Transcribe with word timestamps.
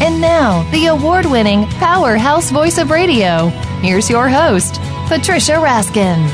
And 0.00 0.20
now, 0.20 0.62
the 0.70 0.86
award 0.86 1.26
winning 1.26 1.66
powerhouse 1.80 2.52
voice 2.52 2.78
of 2.78 2.90
radio. 2.90 3.48
Here's 3.82 4.08
your 4.08 4.28
host, 4.28 4.76
Patricia 5.08 5.54
Raskin. 5.54 6.24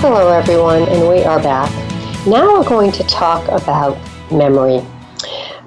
Hello, 0.00 0.32
everyone, 0.32 0.82
and 0.88 1.08
we 1.08 1.22
are 1.22 1.40
back. 1.40 1.70
Now 2.26 2.54
we're 2.54 2.68
going 2.68 2.90
to 2.90 3.04
talk 3.04 3.46
about 3.48 3.96
memory. 4.32 4.84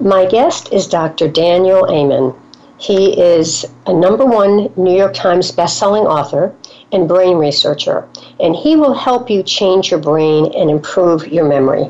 My 0.02 0.26
guest 0.26 0.74
is 0.74 0.88
Dr. 0.88 1.30
Daniel 1.30 1.90
Amen. 1.90 2.34
He 2.78 3.18
is 3.18 3.66
a 3.86 3.94
number 3.94 4.26
one 4.26 4.74
New 4.76 4.96
York 4.96 5.14
Times 5.14 5.54
bestselling 5.54 6.06
author 6.06 6.54
and 6.92 7.08
brain 7.08 7.38
researcher, 7.38 8.08
and 8.40 8.56
he 8.56 8.76
will 8.76 8.94
help 8.94 9.30
you 9.30 9.44
change 9.44 9.92
your 9.92 10.00
brain 10.00 10.52
and 10.56 10.70
improve 10.70 11.28
your 11.28 11.48
memory. 11.48 11.90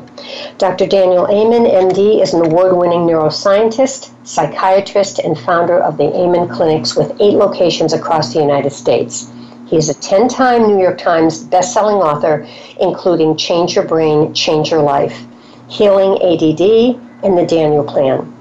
Dr. 0.58 0.86
Daniel 0.86 1.26
Amen, 1.28 1.64
MD, 1.64 2.22
is 2.22 2.34
an 2.34 2.46
award 2.46 2.76
winning 2.76 3.00
neuroscientist, 3.00 4.10
psychiatrist, 4.24 5.18
and 5.18 5.38
founder 5.38 5.78
of 5.78 5.96
the 5.96 6.14
Amen 6.16 6.48
Clinics 6.48 6.94
with 6.94 7.20
eight 7.20 7.34
locations 7.34 7.92
across 7.92 8.32
the 8.32 8.40
United 8.40 8.70
States. 8.70 9.30
He 9.66 9.76
is 9.76 9.88
a 9.88 9.94
10 9.94 10.28
time 10.28 10.66
New 10.66 10.78
York 10.78 10.98
Times 10.98 11.44
bestselling 11.44 12.02
author, 12.02 12.46
including 12.80 13.36
Change 13.36 13.74
Your 13.74 13.86
Brain, 13.86 14.34
Change 14.34 14.70
Your 14.70 14.82
Life, 14.82 15.24
Healing 15.68 16.20
ADD, 16.22 17.00
and 17.24 17.38
the 17.38 17.46
Daniel 17.46 17.84
Plan. 17.84 18.32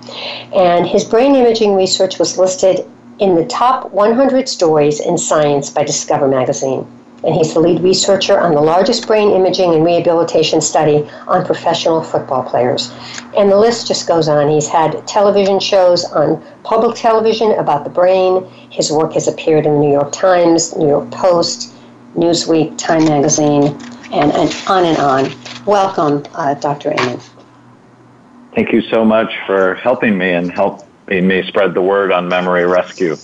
And 0.54 0.86
his 0.86 1.06
brain 1.06 1.36
imaging 1.36 1.73
research 1.73 2.20
was 2.20 2.38
listed 2.38 2.86
in 3.22 3.36
the 3.36 3.45
top 3.45 3.91
100 3.91 4.50
stories 4.50 5.00
in 5.00 5.16
science 5.16 5.69
by 5.69 5.83
Discover 5.83 6.27
magazine. 6.27 6.88
And 7.23 7.36
he's 7.36 7.53
the 7.53 7.59
lead 7.59 7.81
researcher 7.81 8.39
on 8.39 8.55
the 8.55 8.61
largest 8.61 9.05
brain 9.05 9.30
imaging 9.30 9.75
and 9.75 9.86
rehabilitation 9.86 10.59
study 10.59 11.08
on 11.27 11.45
professional 11.45 12.02
football 12.02 12.42
players. 12.42 12.92
And 13.38 13.52
the 13.52 13.58
list 13.58 13.88
just 13.88 14.08
goes 14.08 14.27
on. 14.27 14.49
He's 14.49 14.67
had 14.67 15.08
television 15.08 15.59
shows 15.59 16.03
on 16.05 16.44
public 16.64 16.97
television 16.97 17.52
about 17.59 17.83
the 17.83 17.92
brain. 17.92 18.49
His 18.72 18.92
work 18.92 19.14
has 19.14 19.27
appeared 19.27 19.67
in 19.67 19.73
the 19.73 19.80
New 19.80 19.92
York 19.92 20.11
Times, 20.11 20.75
New 20.75 20.88
York 20.88 21.11
Post, 21.11 21.75
Newsweek, 22.16 22.75
Time 22.80 23.05
Magazine, 23.05 23.66
and, 24.11 24.31
and 24.31 24.55
on 24.67 24.86
and 24.86 24.97
on. 24.97 25.31
Welcome, 25.67 26.23
uh, 26.33 26.55
Dr. 26.55 26.92
Amen. 26.92 27.19
Thank 28.55 28.73
you 28.73 28.81
so 28.81 29.05
much 29.05 29.31
for 29.45 29.75
helping 29.75 30.17
me 30.17 30.31
and 30.31 30.52
helping 31.12 31.28
me 31.28 31.45
spread 31.48 31.73
the 31.73 31.81
word 31.81 32.12
on 32.12 32.28
memory 32.28 32.66
rescue. 32.66 33.17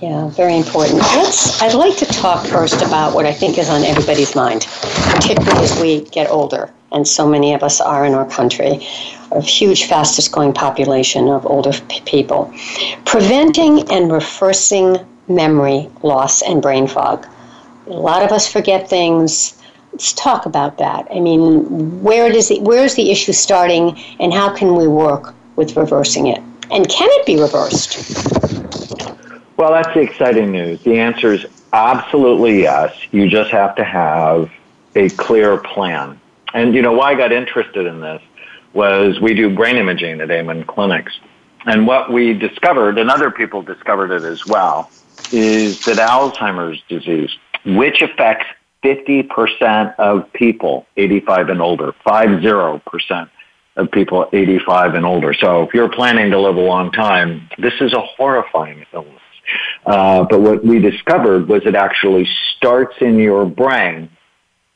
Yeah, 0.00 0.28
very 0.30 0.56
important. 0.56 0.98
Let's, 0.98 1.62
I'd 1.62 1.74
like 1.74 1.96
to 1.98 2.06
talk 2.06 2.44
first 2.46 2.82
about 2.82 3.14
what 3.14 3.26
I 3.26 3.32
think 3.32 3.58
is 3.58 3.68
on 3.68 3.84
everybody's 3.84 4.34
mind, 4.34 4.66
particularly 5.12 5.64
as 5.64 5.80
we 5.80 6.00
get 6.10 6.30
older, 6.30 6.72
and 6.92 7.06
so 7.06 7.28
many 7.28 7.54
of 7.54 7.62
us 7.62 7.80
are 7.80 8.04
in 8.04 8.14
our 8.14 8.28
country, 8.28 8.86
a 9.30 9.40
huge, 9.40 9.84
fastest 9.84 10.32
growing 10.32 10.52
population 10.52 11.28
of 11.28 11.46
older 11.46 11.72
p- 11.88 12.00
people. 12.06 12.52
Preventing 13.04 13.90
and 13.90 14.10
reversing 14.10 14.98
memory 15.28 15.88
loss 16.02 16.42
and 16.42 16.60
brain 16.62 16.86
fog. 16.88 17.26
A 17.86 17.90
lot 17.90 18.22
of 18.22 18.32
us 18.32 18.50
forget 18.50 18.88
things 18.88 19.54
let's 19.92 20.12
talk 20.12 20.44
about 20.44 20.78
that. 20.78 21.08
I 21.10 21.18
mean, 21.18 22.02
where 22.02 22.30
does 22.30 22.50
it, 22.50 22.62
where 22.62 22.84
is 22.84 22.94
the 22.94 23.10
issue 23.10 23.32
starting, 23.32 23.98
and 24.20 24.32
how 24.32 24.54
can 24.54 24.76
we 24.76 24.86
work 24.86 25.34
with 25.56 25.76
reversing 25.76 26.26
it? 26.26 26.42
And 26.70 26.88
can 26.88 27.08
it 27.12 27.26
be 27.26 27.40
reversed? 27.40 27.96
Well, 29.56 29.72
that's 29.72 29.92
the 29.94 30.00
exciting 30.00 30.52
news. 30.52 30.82
The 30.82 30.98
answer 30.98 31.32
is 31.32 31.46
absolutely 31.72 32.62
yes. 32.62 32.94
You 33.10 33.28
just 33.28 33.50
have 33.50 33.74
to 33.76 33.84
have 33.84 34.50
a 34.94 35.08
clear 35.10 35.56
plan. 35.56 36.20
And 36.54 36.74
you 36.74 36.82
know 36.82 36.92
why 36.92 37.12
I 37.12 37.14
got 37.14 37.32
interested 37.32 37.86
in 37.86 38.00
this 38.00 38.22
was 38.72 39.20
we 39.20 39.34
do 39.34 39.54
brain 39.54 39.76
imaging 39.76 40.20
at 40.20 40.30
Amen 40.30 40.64
Clinics. 40.64 41.18
And 41.66 41.86
what 41.86 42.12
we 42.12 42.34
discovered, 42.34 42.98
and 42.98 43.10
other 43.10 43.30
people 43.30 43.62
discovered 43.62 44.10
it 44.12 44.22
as 44.22 44.46
well, 44.46 44.90
is 45.32 45.84
that 45.86 45.96
Alzheimer's 45.96 46.82
disease, 46.88 47.30
which 47.64 48.02
affects 48.02 48.46
50% 48.84 49.96
of 49.96 50.32
people 50.32 50.86
85 50.96 51.48
and 51.48 51.60
older, 51.60 51.92
50% 52.06 53.30
of 53.78 53.90
people 53.90 54.28
85 54.32 54.94
and 54.94 55.06
older. 55.06 55.32
So 55.32 55.62
if 55.62 55.72
you're 55.72 55.88
planning 55.88 56.30
to 56.32 56.40
live 56.40 56.56
a 56.56 56.60
long 56.60 56.92
time, 56.92 57.48
this 57.58 57.74
is 57.80 57.92
a 57.94 58.00
horrifying 58.00 58.84
illness. 58.92 59.14
Uh, 59.86 60.24
but 60.28 60.40
what 60.40 60.64
we 60.64 60.78
discovered 60.78 61.48
was 61.48 61.62
it 61.64 61.74
actually 61.74 62.28
starts 62.56 62.96
in 63.00 63.18
your 63.18 63.46
brain 63.46 64.10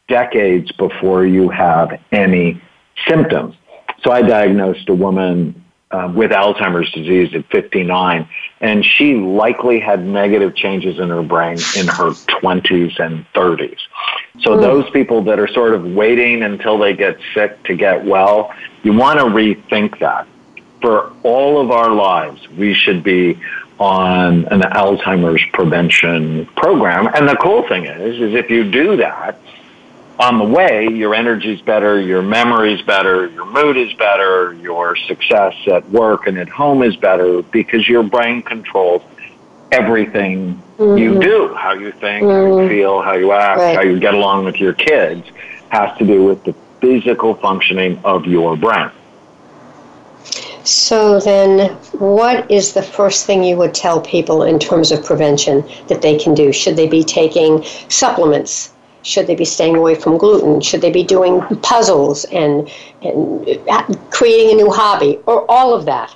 decades 0.08 0.70
before 0.72 1.26
you 1.26 1.48
have 1.50 2.00
any 2.10 2.62
symptoms. 3.06 3.54
So 4.02 4.10
I 4.10 4.22
diagnosed 4.22 4.88
a 4.88 4.94
woman 4.94 5.61
uh, 5.92 6.10
with 6.14 6.30
Alzheimer's 6.30 6.90
disease 6.92 7.34
at 7.34 7.46
59, 7.50 8.28
and 8.60 8.84
she 8.84 9.14
likely 9.14 9.78
had 9.78 10.04
negative 10.04 10.54
changes 10.54 10.98
in 10.98 11.10
her 11.10 11.22
brain 11.22 11.58
in 11.76 11.86
her 11.86 12.10
20s 12.40 12.98
and 12.98 13.26
30s. 13.34 13.78
So 14.40 14.56
mm. 14.56 14.60
those 14.60 14.90
people 14.90 15.22
that 15.24 15.38
are 15.38 15.48
sort 15.48 15.74
of 15.74 15.84
waiting 15.84 16.42
until 16.42 16.78
they 16.78 16.94
get 16.94 17.18
sick 17.34 17.62
to 17.64 17.74
get 17.74 18.04
well, 18.04 18.54
you 18.82 18.92
want 18.92 19.18
to 19.18 19.26
rethink 19.26 19.98
that. 20.00 20.26
For 20.80 21.12
all 21.22 21.60
of 21.60 21.70
our 21.70 21.92
lives, 21.94 22.48
we 22.48 22.74
should 22.74 23.04
be 23.04 23.38
on 23.78 24.46
an 24.46 24.62
Alzheimer's 24.62 25.42
prevention 25.52 26.46
program. 26.56 27.06
And 27.14 27.28
the 27.28 27.36
cool 27.36 27.66
thing 27.68 27.84
is, 27.84 28.20
is 28.20 28.34
if 28.34 28.50
you 28.50 28.70
do 28.70 28.96
that, 28.96 29.38
on 30.22 30.38
the 30.38 30.44
way, 30.44 30.86
your 30.88 31.16
energy's 31.16 31.60
better, 31.60 32.00
your 32.00 32.22
memory's 32.22 32.80
better, 32.82 33.26
your 33.26 33.44
mood 33.44 33.76
is 33.76 33.92
better, 33.94 34.54
your 34.54 34.94
success 34.94 35.52
at 35.66 35.88
work 35.90 36.28
and 36.28 36.38
at 36.38 36.48
home 36.48 36.84
is 36.84 36.94
better 36.96 37.42
because 37.42 37.88
your 37.88 38.04
brain 38.04 38.40
controls 38.40 39.02
everything 39.72 40.62
mm-hmm. 40.78 40.96
you 40.96 41.20
do. 41.20 41.52
How 41.54 41.72
you 41.72 41.90
think, 41.90 42.24
mm-hmm. 42.24 42.30
how 42.30 42.46
you 42.46 42.52
mm-hmm. 42.52 42.68
feel, 42.68 43.02
how 43.02 43.14
you 43.14 43.32
act, 43.32 43.58
right. 43.58 43.76
how 43.76 43.82
you 43.82 43.98
get 43.98 44.14
along 44.14 44.44
with 44.44 44.56
your 44.56 44.74
kids 44.74 45.26
has 45.70 45.96
to 45.98 46.06
do 46.06 46.22
with 46.24 46.44
the 46.44 46.54
physical 46.80 47.34
functioning 47.34 47.98
of 48.04 48.24
your 48.24 48.56
brain. 48.56 48.90
So 50.64 51.18
then, 51.18 51.70
what 51.98 52.48
is 52.48 52.74
the 52.74 52.82
first 52.82 53.26
thing 53.26 53.42
you 53.42 53.56
would 53.56 53.74
tell 53.74 54.00
people 54.00 54.44
in 54.44 54.60
terms 54.60 54.92
of 54.92 55.04
prevention 55.04 55.64
that 55.88 56.00
they 56.00 56.16
can 56.16 56.34
do? 56.34 56.52
Should 56.52 56.76
they 56.76 56.86
be 56.86 57.02
taking 57.02 57.64
supplements? 57.88 58.72
Should 59.02 59.26
they 59.26 59.34
be 59.34 59.44
staying 59.44 59.76
away 59.76 59.94
from 59.94 60.18
gluten? 60.18 60.60
Should 60.60 60.80
they 60.80 60.90
be 60.90 61.02
doing 61.02 61.40
puzzles 61.62 62.24
and, 62.26 62.70
and 63.02 63.48
uh, 63.68 63.82
creating 64.10 64.52
a 64.52 64.54
new 64.54 64.70
hobby 64.70 65.18
or 65.26 65.50
all 65.50 65.74
of 65.74 65.84
that? 65.86 66.14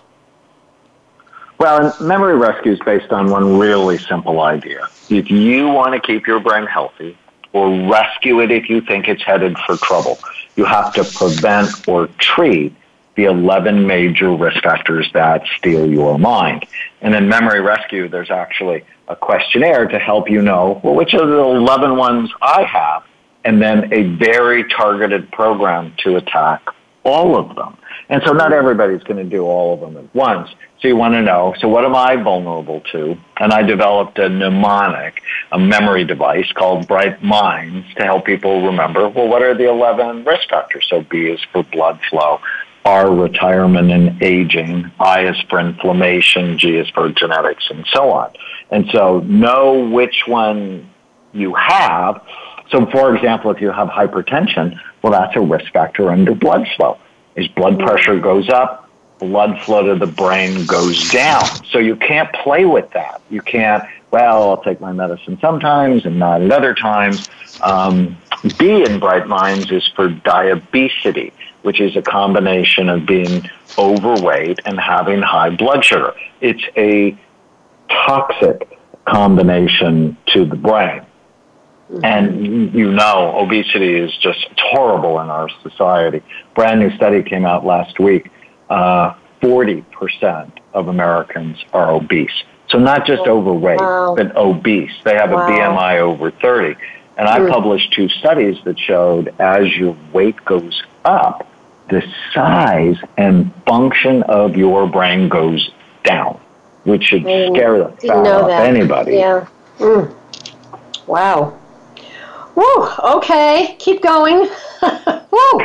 Well, 1.59 1.94
memory 2.00 2.37
rescue 2.37 2.73
is 2.73 2.81
based 2.81 3.12
on 3.12 3.31
one 3.31 3.59
really 3.59 3.99
simple 3.99 4.41
idea. 4.41 4.88
If 5.09 5.31
you 5.31 5.69
want 5.69 5.94
to 5.94 6.00
keep 6.00 6.27
your 6.27 6.38
brain 6.38 6.67
healthy 6.67 7.17
or 7.53 7.71
rescue 7.88 8.41
it 8.41 8.50
if 8.50 8.69
you 8.69 8.81
think 8.83 9.09
it's 9.09 9.23
headed 9.23 9.56
for 9.67 9.77
trouble, 9.79 10.19
you 10.56 10.65
have 10.65 10.93
to 10.94 11.05
prevent 11.05 11.89
or 11.89 12.09
treat 12.19 12.75
the 13.17 13.25
11 13.25 13.87
major 13.87 14.35
risk 14.35 14.63
factors 14.63 15.11
that 15.15 15.43
steal 15.59 15.91
your 15.91 16.19
mind. 16.19 16.67
And 17.01 17.15
in 17.15 17.29
memory 17.29 17.61
rescue, 17.61 18.09
there's 18.09 18.31
actually 18.31 18.85
a 19.09 19.17
questionnaire 19.17 19.87
to 19.89 19.99
help 19.99 20.31
you 20.31 20.43
know, 20.43 20.81
well, 20.85 20.95
which 20.95 21.15
of 21.15 21.29
the 21.29 21.39
11 21.39 21.97
ones 21.97 22.31
I 22.41 22.65
have, 22.65 23.05
and 23.45 23.61
then 23.61 23.93
a 23.93 24.03
very 24.03 24.69
targeted 24.69 25.31
program 25.33 25.95
to 25.99 26.17
attack 26.17 26.63
all 27.05 27.37
of 27.39 27.55
them. 27.55 27.77
And 28.09 28.23
so 28.25 28.33
not 28.33 28.53
everybody's 28.53 29.03
going 29.05 29.23
to 29.23 29.31
do 29.31 29.45
all 29.45 29.75
of 29.75 29.81
them 29.81 29.97
at 29.97 30.15
once. 30.15 30.51
So 30.81 30.89
you 30.89 30.97
want 30.97 31.15
to 31.15 31.23
know, 31.23 31.55
so 31.59 31.69
what 31.69 31.85
am 31.85 31.95
I 31.95 32.17
vulnerable 32.17 32.81
to? 32.93 33.17
And 33.39 33.53
I 33.53 33.63
developed 33.63 34.19
a 34.19 34.29
mnemonic, 34.29 35.23
a 35.53 35.59
memory 35.59 36.05
device 36.05 36.51
called 36.53 36.87
Bright 36.87 37.23
Minds 37.23 37.87
to 37.95 38.05
help 38.05 38.27
people 38.27 38.67
remember, 38.67 39.09
well, 39.09 39.29
what 39.29 39.43
are 39.43 39.55
the 39.55 39.69
11 39.69 40.25
risk 40.25 40.49
factors? 40.51 40.87
So 40.89 41.01
B 41.01 41.27
is 41.27 41.41
for 41.53 41.63
blood 41.63 42.01
flow. 42.11 42.41
R, 42.87 43.12
retirement 43.12 43.91
and 43.91 44.23
aging. 44.23 44.93
I 45.00 45.27
is 45.27 45.37
for 45.50 45.59
inflammation. 45.59 46.56
G 46.56 46.77
is 46.77 46.88
for 46.91 47.09
genetics 47.11 47.65
and 47.69 47.85
so 47.93 48.12
on. 48.12 48.33
And 48.71 48.87
so 48.93 49.21
know 49.21 49.88
which 49.88 50.23
one 50.27 50.88
you 51.33 51.53
have. 51.55 52.23
So 52.71 52.87
for 52.87 53.15
example, 53.15 53.50
if 53.50 53.61
you 53.61 53.73
have 53.73 53.88
hypertension, 53.88 54.79
well, 55.03 55.12
that's 55.12 55.35
a 55.35 55.41
risk 55.41 55.73
factor 55.73 56.11
under 56.11 56.35
blood 56.35 56.67
flow. 56.77 56.99
As 57.37 57.49
blood 57.49 57.79
pressure 57.81 58.21
goes 58.21 58.49
up, 58.49 58.89
blood 59.19 59.61
flow 59.62 59.82
to 59.93 59.99
the 59.99 60.11
brain 60.11 60.65
goes 60.67 61.11
down. 61.11 61.44
So 61.67 61.79
you 61.79 61.97
can't 61.97 62.32
play 62.32 62.67
with 62.67 62.91
that. 62.93 63.21
You 63.31 63.41
can't, 63.41 63.82
well, 64.12 64.50
I'll 64.50 64.62
take 64.62 64.81
my 64.81 64.93
medicine 64.93 65.39
sometimes 65.41 66.06
and 66.06 66.19
not 66.19 66.41
at 66.41 66.53
other 66.53 66.75
times. 66.75 67.29
Um, 67.62 68.17
B 68.59 68.85
in 68.85 69.00
Bright 69.00 69.27
Minds 69.27 69.71
is 69.73 69.87
for 69.97 70.09
diabetes, 70.09 71.32
which 71.67 71.81
is 71.81 71.97
a 71.97 72.03
combination 72.03 72.89
of 72.89 73.05
being 73.07 73.51
overweight 73.77 74.61
and 74.65 74.79
having 74.79 75.21
high 75.21 75.51
blood 75.51 75.85
sugar. 75.85 76.15
It's 76.41 76.63
a 76.77 77.19
toxic 77.89 78.79
combination 79.05 80.17
to 80.27 80.45
the 80.45 80.55
brain. 80.55 81.05
Mm-hmm. 81.91 82.05
And 82.05 82.73
you 82.73 82.93
know, 82.93 83.37
obesity 83.37 83.95
is 83.97 84.17
just 84.19 84.47
horrible 84.59 85.19
in 85.19 85.29
our 85.29 85.49
society. 85.65 86.23
Brand 86.55 86.79
new 86.79 86.95
study 86.95 87.25
came 87.25 87.45
out 87.45 87.67
last 87.67 87.99
week. 87.99 88.31
Uh, 88.71 89.15
40% 89.43 90.53
of 90.73 90.87
Americans 90.87 91.59
are 91.73 91.91
obese. 91.91 92.45
So 92.69 92.79
not 92.79 93.07
just 93.07 93.23
oh, 93.27 93.39
overweight, 93.39 93.81
wow. 93.81 94.15
but 94.17 94.37
obese. 94.37 94.93
They 95.03 95.15
have 95.15 95.33
wow. 95.33 95.49
a 95.49 95.51
BMI 95.51 95.99
over 95.99 96.31
30. 96.31 96.77
And 97.17 97.27
I 97.27 97.49
published 97.49 97.93
two 97.93 98.09
studies 98.09 98.57
that 98.65 98.79
showed 98.79 99.35
as 99.41 99.75
your 99.75 99.97
weight 100.13 100.45
goes 100.45 100.81
up, 101.05 101.49
the 101.88 102.03
size 102.33 102.97
and 103.17 103.53
function 103.67 104.23
of 104.25 104.56
your 104.56 104.88
brain 104.88 105.29
goes 105.29 105.71
down, 106.05 106.41
which 106.85 107.05
should 107.05 107.23
scare 107.23 107.79
the 107.79 107.97
hell 108.03 108.27
out 108.27 108.44
of 108.44 108.50
anybody. 108.50 109.17
Yeah. 109.17 109.47
Mm. 109.79 110.15
Wow. 111.06 111.59
Woo, 112.55 112.88
okay, 113.17 113.77
keep 113.79 114.03
going. 114.03 114.49
Woo. 115.31 115.61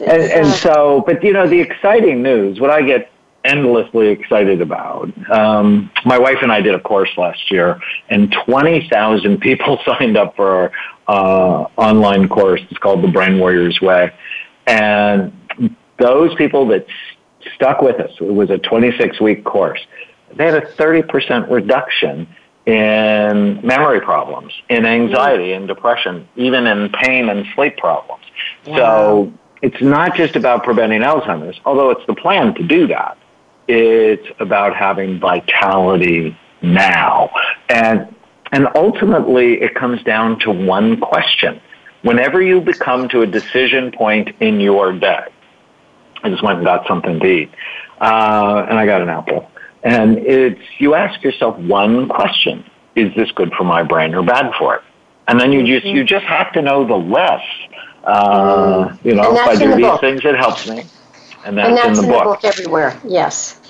And, 0.00 0.22
and 0.22 0.46
so, 0.46 1.02
but 1.06 1.22
you 1.24 1.32
know, 1.32 1.48
the 1.48 1.60
exciting 1.60 2.22
news, 2.22 2.60
what 2.60 2.70
I 2.70 2.82
get 2.82 3.10
endlessly 3.44 4.08
excited 4.08 4.60
about. 4.60 5.12
Um, 5.30 5.90
my 6.04 6.18
wife 6.18 6.38
and 6.40 6.50
I 6.50 6.60
did 6.60 6.74
a 6.74 6.80
course 6.80 7.10
last 7.16 7.50
year, 7.50 7.78
and 8.08 8.34
20,000 8.46 9.38
people 9.40 9.78
signed 9.86 10.16
up 10.16 10.34
for 10.36 10.48
our 10.48 10.72
uh, 11.06 11.66
online 11.76 12.28
course. 12.28 12.62
It's 12.70 12.78
called 12.78 13.02
The 13.02 13.08
Brain 13.08 13.38
Warriors 13.38 13.80
Way. 13.80 14.12
And 14.66 15.32
those 15.98 16.34
people 16.36 16.66
that 16.68 16.86
stuck 17.54 17.82
with 17.82 18.00
us, 18.00 18.10
it 18.20 18.34
was 18.34 18.50
a 18.50 18.58
26 18.58 19.20
week 19.20 19.44
course, 19.44 19.80
they 20.34 20.46
had 20.46 20.54
a 20.54 20.66
30% 20.66 21.50
reduction 21.50 22.26
in 22.66 23.60
memory 23.62 24.00
problems, 24.00 24.52
in 24.68 24.86
anxiety 24.86 25.52
and 25.52 25.68
depression, 25.68 26.26
even 26.36 26.66
in 26.66 26.88
pain 26.90 27.28
and 27.28 27.46
sleep 27.54 27.76
problems. 27.76 28.24
Wow. 28.66 28.76
So 28.76 29.32
it's 29.62 29.80
not 29.82 30.16
just 30.16 30.34
about 30.34 30.64
preventing 30.64 31.02
Alzheimer's, 31.02 31.60
although 31.64 31.90
it's 31.90 32.04
the 32.06 32.14
plan 32.14 32.54
to 32.54 32.62
do 32.62 32.86
that. 32.88 33.18
It's 33.68 34.26
about 34.40 34.74
having 34.76 35.18
vitality 35.18 36.36
now. 36.62 37.30
And, 37.68 38.14
and 38.52 38.68
ultimately, 38.74 39.60
it 39.60 39.74
comes 39.74 40.02
down 40.02 40.38
to 40.40 40.50
one 40.50 41.00
question. 41.00 41.60
Whenever 42.04 42.42
you 42.42 42.60
become 42.60 43.08
to 43.08 43.22
a 43.22 43.26
decision 43.26 43.90
point 43.90 44.28
in 44.40 44.60
your 44.60 44.92
day, 44.92 45.24
I 46.22 46.28
just 46.28 46.42
went 46.42 46.58
and 46.58 46.66
got 46.66 46.86
something 46.86 47.18
to 47.18 47.26
eat, 47.26 47.50
uh, 47.98 48.66
and 48.68 48.78
I 48.78 48.84
got 48.84 49.00
an 49.00 49.08
apple. 49.08 49.50
And 49.82 50.18
it's, 50.18 50.60
you 50.78 50.94
ask 50.94 51.22
yourself 51.22 51.58
one 51.58 52.10
question. 52.10 52.62
Is 52.94 53.14
this 53.14 53.30
good 53.32 53.54
for 53.54 53.64
my 53.64 53.82
brain 53.82 54.14
or 54.14 54.22
bad 54.22 54.52
for 54.58 54.76
it? 54.76 54.82
And 55.28 55.40
then 55.40 55.50
you 55.50 55.66
just, 55.66 55.86
you 55.86 56.04
just 56.04 56.26
have 56.26 56.52
to 56.52 56.60
know 56.60 56.86
the 56.86 56.94
less. 56.94 57.42
Uh, 58.04 58.88
mm. 58.88 59.04
you 59.04 59.14
know, 59.14 59.34
if 59.34 59.48
I 59.48 59.56
do 59.56 59.70
the 59.70 59.76
these 59.76 59.86
book. 59.86 60.00
things, 60.02 60.24
it 60.26 60.36
helps 60.36 60.68
me. 60.68 60.84
And 61.46 61.56
that's, 61.56 61.68
and 61.68 61.76
that's 61.78 61.86
in, 61.86 61.94
the, 61.94 62.02
in 62.02 62.08
book. 62.10 62.22
the 62.22 62.24
book 62.24 62.44
everywhere. 62.44 63.00
Yes. 63.04 63.60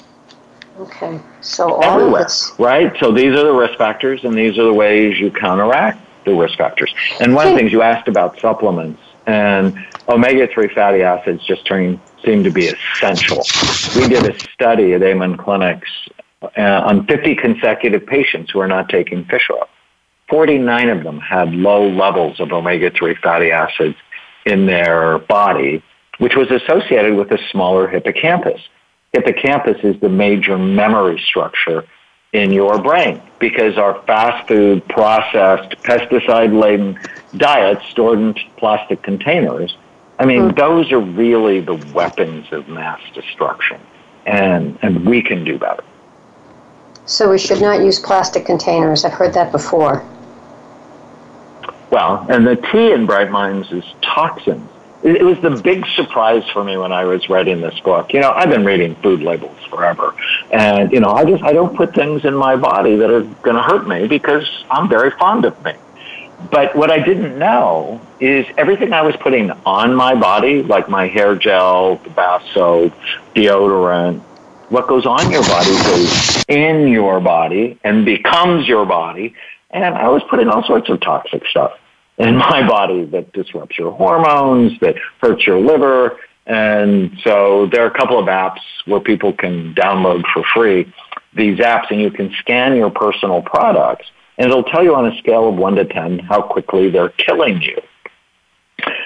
Okay. 0.80 1.20
So 1.40 1.74
all 1.74 1.84
everywhere, 1.84 2.26
right? 2.58 2.92
So 2.98 3.12
these 3.12 3.30
are 3.30 3.44
the 3.44 3.52
risk 3.52 3.78
factors, 3.78 4.24
and 4.24 4.34
these 4.34 4.58
are 4.58 4.64
the 4.64 4.74
ways 4.74 5.20
you 5.20 5.30
counteract 5.30 6.03
the 6.24 6.34
risk 6.34 6.58
factors. 6.58 6.94
And 7.20 7.34
one 7.34 7.46
of 7.46 7.52
the 7.52 7.58
things 7.58 7.72
you 7.72 7.82
asked 7.82 8.08
about 8.08 8.40
supplements 8.40 9.00
and 9.26 9.76
omega-3 10.08 10.74
fatty 10.74 11.02
acids 11.02 11.44
just 11.46 11.66
turning 11.66 12.00
seem 12.24 12.44
to 12.44 12.50
be 12.50 12.66
essential. 12.66 13.42
We 13.96 14.08
did 14.08 14.26
a 14.26 14.38
study 14.52 14.92
at 14.94 15.02
Amen 15.02 15.36
Clinics 15.36 15.90
uh, 16.42 16.60
on 16.60 17.06
50 17.06 17.36
consecutive 17.36 18.06
patients 18.06 18.50
who 18.50 18.60
are 18.60 18.68
not 18.68 18.88
taking 18.88 19.24
fish 19.24 19.48
oil. 19.50 19.68
49 20.28 20.88
of 20.88 21.04
them 21.04 21.20
had 21.20 21.52
low 21.52 21.88
levels 21.88 22.40
of 22.40 22.52
omega-3 22.52 23.18
fatty 23.18 23.50
acids 23.50 23.96
in 24.46 24.66
their 24.66 25.18
body, 25.18 25.82
which 26.18 26.34
was 26.34 26.50
associated 26.50 27.14
with 27.14 27.30
a 27.30 27.38
smaller 27.50 27.88
hippocampus. 27.88 28.60
Hippocampus 29.12 29.78
is 29.84 30.00
the 30.00 30.08
major 30.08 30.58
memory 30.58 31.22
structure 31.24 31.84
in 32.34 32.50
your 32.50 32.78
brain 32.82 33.22
because 33.38 33.78
our 33.78 34.02
fast 34.02 34.46
food, 34.48 34.86
processed, 34.88 35.70
pesticide 35.82 36.58
laden 36.58 36.98
diets 37.36 37.86
stored 37.90 38.18
in 38.18 38.34
plastic 38.56 39.02
containers, 39.02 39.76
I 40.18 40.26
mean, 40.26 40.50
mm. 40.50 40.56
those 40.56 40.92
are 40.92 41.00
really 41.00 41.60
the 41.60 41.74
weapons 41.94 42.46
of 42.52 42.68
mass 42.68 43.00
destruction. 43.14 43.80
And, 44.26 44.78
and 44.82 45.06
we 45.06 45.22
can 45.22 45.44
do 45.44 45.58
better. 45.58 45.84
So 47.06 47.30
we 47.30 47.38
should 47.38 47.60
not 47.60 47.80
use 47.80 47.98
plastic 47.98 48.46
containers. 48.46 49.04
I've 49.04 49.12
heard 49.12 49.34
that 49.34 49.52
before. 49.52 50.04
Well, 51.90 52.26
and 52.28 52.46
the 52.46 52.56
T 52.56 52.92
in 52.92 53.06
Bright 53.06 53.30
Minds 53.30 53.70
is 53.70 53.84
toxins. 54.02 54.68
It, 55.04 55.22
was 55.22 55.38
the 55.40 55.50
big 55.62 55.84
surprise 55.88 56.48
for 56.50 56.64
me 56.64 56.78
when 56.78 56.90
I 56.90 57.04
was 57.04 57.28
writing 57.28 57.60
this 57.60 57.78
book. 57.80 58.14
You 58.14 58.20
know, 58.20 58.30
I've 58.30 58.48
been 58.48 58.64
reading 58.64 58.94
food 58.96 59.20
labels 59.20 59.62
forever, 59.68 60.14
and 60.50 60.90
you 60.92 61.00
know, 61.00 61.10
I 61.10 61.26
just 61.26 61.44
I 61.44 61.52
don't 61.52 61.76
put 61.76 61.94
things 61.94 62.24
in 62.24 62.34
my 62.34 62.56
body 62.56 62.96
that 62.96 63.10
are 63.10 63.20
going 63.20 63.56
to 63.56 63.62
hurt 63.62 63.86
me 63.86 64.08
because 64.08 64.48
I'm 64.70 64.88
very 64.88 65.10
fond 65.10 65.44
of 65.44 65.62
me. 65.62 65.74
But 66.50 66.74
what 66.74 66.90
I 66.90 67.00
didn't 67.00 67.38
know 67.38 68.00
is 68.18 68.46
everything 68.56 68.94
I 68.94 69.02
was 69.02 69.14
putting 69.16 69.50
on 69.50 69.94
my 69.94 70.14
body, 70.14 70.62
like 70.62 70.88
my 70.88 71.06
hair 71.06 71.36
gel, 71.36 71.96
the 71.96 72.10
bath 72.10 72.42
soap, 72.54 72.94
deodorant, 73.34 74.20
what 74.70 74.88
goes 74.88 75.04
on 75.04 75.30
your 75.30 75.42
body 75.42 75.70
goes 75.84 76.44
in 76.48 76.88
your 76.88 77.20
body 77.20 77.78
and 77.84 78.06
becomes 78.06 78.66
your 78.66 78.86
body. 78.86 79.34
And 79.70 79.84
I 79.94 80.08
was 80.08 80.22
putting 80.30 80.48
all 80.48 80.64
sorts 80.64 80.88
of 80.88 81.00
toxic 81.00 81.46
stuff 81.46 81.78
in 82.18 82.36
my 82.36 82.66
body 82.66 83.04
that 83.06 83.32
disrupts 83.32 83.78
your 83.78 83.92
hormones, 83.92 84.78
that 84.80 84.96
hurts 85.20 85.46
your 85.46 85.58
liver. 85.60 86.18
And 86.46 87.18
so 87.24 87.66
there 87.66 87.82
are 87.84 87.88
a 87.88 87.96
couple 87.96 88.18
of 88.18 88.26
apps 88.26 88.60
where 88.84 89.00
people 89.00 89.32
can 89.32 89.74
download 89.74 90.24
for 90.32 90.44
free 90.54 90.92
these 91.34 91.58
apps 91.58 91.90
and 91.90 92.00
you 92.00 92.10
can 92.10 92.32
scan 92.38 92.76
your 92.76 92.90
personal 92.90 93.42
products 93.42 94.06
and 94.38 94.50
it'll 94.50 94.64
tell 94.64 94.82
you 94.82 94.94
on 94.94 95.06
a 95.06 95.18
scale 95.18 95.48
of 95.48 95.56
one 95.56 95.74
to 95.76 95.84
10 95.84 96.20
how 96.20 96.42
quickly 96.42 96.90
they're 96.90 97.10
killing 97.10 97.60
you. 97.62 97.80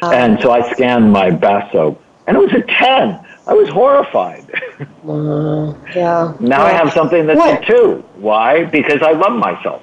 Um, 0.03 0.13
and 0.13 0.41
so 0.41 0.51
I 0.51 0.71
scanned 0.73 1.13
my 1.13 1.31
bath 1.31 1.71
soap 1.73 2.03
and 2.27 2.37
it 2.37 2.41
was 2.41 2.53
a 2.53 2.63
10. 2.63 3.21
I 3.47 3.55
was 3.55 3.69
horrified. 3.71 4.45
Uh, 5.09 5.75
yeah. 5.95 6.35
now 6.41 6.63
I 6.63 6.73
have 6.73 6.93
something 6.93 7.27
that's 7.27 7.39
what? 7.39 7.63
a 7.63 7.67
2. 7.67 7.95
Why? 8.17 8.65
Because 8.65 9.01
I 9.03 9.13
love 9.13 9.39
myself. 9.39 9.83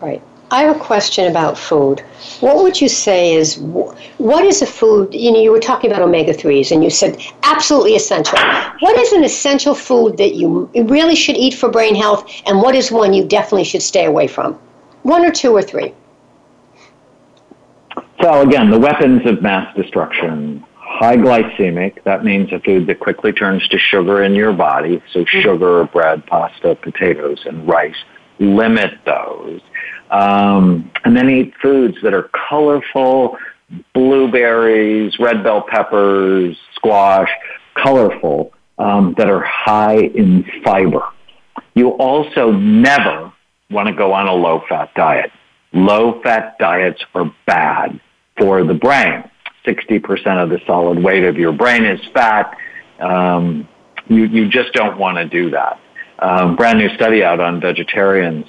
Right. 0.00 0.22
I 0.50 0.62
have 0.62 0.76
a 0.76 0.78
question 0.78 1.26
about 1.28 1.58
food. 1.58 2.00
What 2.38 2.62
would 2.62 2.80
you 2.80 2.88
say 2.88 3.34
is 3.34 3.58
what 3.58 4.44
is 4.44 4.62
a 4.62 4.66
food? 4.66 5.12
You 5.12 5.32
know, 5.32 5.40
you 5.40 5.50
were 5.50 5.58
talking 5.58 5.90
about 5.90 6.02
omega 6.02 6.32
threes, 6.32 6.70
and 6.70 6.84
you 6.84 6.90
said 6.90 7.20
absolutely 7.42 7.96
essential. 7.96 8.38
What 8.78 8.96
is 8.96 9.12
an 9.12 9.24
essential 9.24 9.74
food 9.74 10.18
that 10.18 10.36
you 10.36 10.70
really 10.74 11.16
should 11.16 11.36
eat 11.36 11.54
for 11.54 11.68
brain 11.68 11.96
health, 11.96 12.30
and 12.46 12.62
what 12.62 12.76
is 12.76 12.92
one 12.92 13.12
you 13.12 13.24
definitely 13.24 13.64
should 13.64 13.82
stay 13.82 14.04
away 14.04 14.28
from? 14.28 14.54
One 15.02 15.24
or 15.24 15.32
two 15.32 15.52
or 15.52 15.62
three. 15.62 15.92
So 18.22 18.42
again, 18.42 18.70
the 18.70 18.78
weapons 18.78 19.26
of 19.26 19.42
mass 19.42 19.74
destruction. 19.76 20.64
High 20.78 21.16
glycemic, 21.16 22.02
that 22.04 22.24
means 22.24 22.52
a 22.52 22.60
food 22.60 22.86
that 22.86 23.00
quickly 23.00 23.32
turns 23.32 23.66
to 23.68 23.78
sugar 23.78 24.22
in 24.22 24.34
your 24.34 24.52
body. 24.52 25.02
So 25.12 25.24
mm-hmm. 25.24 25.40
sugar, 25.40 25.84
bread, 25.86 26.24
pasta, 26.26 26.76
potatoes, 26.76 27.44
and 27.44 27.68
rice. 27.68 27.96
Limit 28.38 28.92
those 29.04 29.60
um, 30.10 30.90
and 31.04 31.16
then 31.16 31.28
eat 31.28 31.54
foods 31.60 31.96
that 32.02 32.14
are 32.14 32.30
colorful, 32.48 33.36
blueberries, 33.94 35.18
red 35.18 35.42
bell 35.42 35.64
peppers, 35.68 36.56
squash, 36.74 37.30
colorful, 37.74 38.52
um, 38.78 39.14
that 39.18 39.28
are 39.28 39.42
high 39.42 39.98
in 39.98 40.44
fiber. 40.64 41.02
You 41.74 41.90
also 41.90 42.52
never 42.52 43.32
want 43.70 43.88
to 43.88 43.94
go 43.94 44.12
on 44.12 44.28
a 44.28 44.34
low 44.34 44.62
fat 44.68 44.94
diet. 44.94 45.30
Low 45.72 46.20
fat 46.22 46.58
diets 46.58 47.02
are 47.14 47.32
bad 47.46 48.00
for 48.38 48.64
the 48.64 48.74
brain. 48.74 49.28
60% 49.66 50.42
of 50.42 50.48
the 50.48 50.60
solid 50.66 51.02
weight 51.02 51.24
of 51.24 51.36
your 51.36 51.52
brain 51.52 51.84
is 51.84 52.00
fat. 52.14 52.56
um, 53.00 53.68
you, 54.08 54.24
you 54.26 54.48
just 54.48 54.72
don't 54.72 54.98
want 54.98 55.16
to 55.16 55.26
do 55.26 55.50
that. 55.50 55.80
Um, 56.18 56.56
brand 56.56 56.78
new 56.78 56.88
study 56.94 57.24
out 57.24 57.40
on 57.40 57.60
vegetarians. 57.60 58.46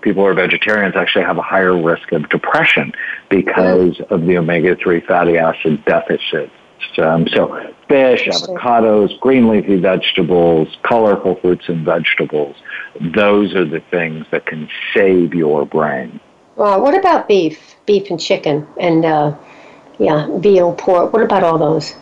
People 0.00 0.22
who 0.22 0.28
are 0.28 0.34
vegetarians 0.34 0.96
actually 0.96 1.24
have 1.24 1.38
a 1.38 1.42
higher 1.42 1.80
risk 1.80 2.12
of 2.12 2.28
depression 2.28 2.92
because 3.30 4.00
of 4.10 4.26
the 4.26 4.38
omega-3 4.38 5.06
fatty 5.06 5.38
acid 5.38 5.84
deficit. 5.84 6.50
Um, 6.98 7.26
so 7.28 7.74
fish, 7.88 8.26
avocados, 8.26 9.18
green 9.20 9.48
leafy 9.48 9.76
vegetables, 9.76 10.68
colorful 10.82 11.36
fruits 11.36 11.68
and 11.68 11.84
vegetables, 11.84 12.56
those 13.14 13.54
are 13.54 13.64
the 13.64 13.80
things 13.90 14.26
that 14.30 14.46
can 14.46 14.68
save 14.94 15.34
your 15.34 15.66
brain. 15.66 16.20
Uh, 16.56 16.78
what 16.78 16.94
about 16.94 17.28
beef, 17.28 17.76
beef 17.84 18.08
and 18.10 18.18
chicken, 18.18 18.66
and 18.80 19.04
uh, 19.04 19.36
yeah, 19.98 20.26
veal, 20.38 20.74
pork? 20.74 21.12
What 21.12 21.22
about 21.22 21.42
all 21.42 21.58
those? 21.58 21.94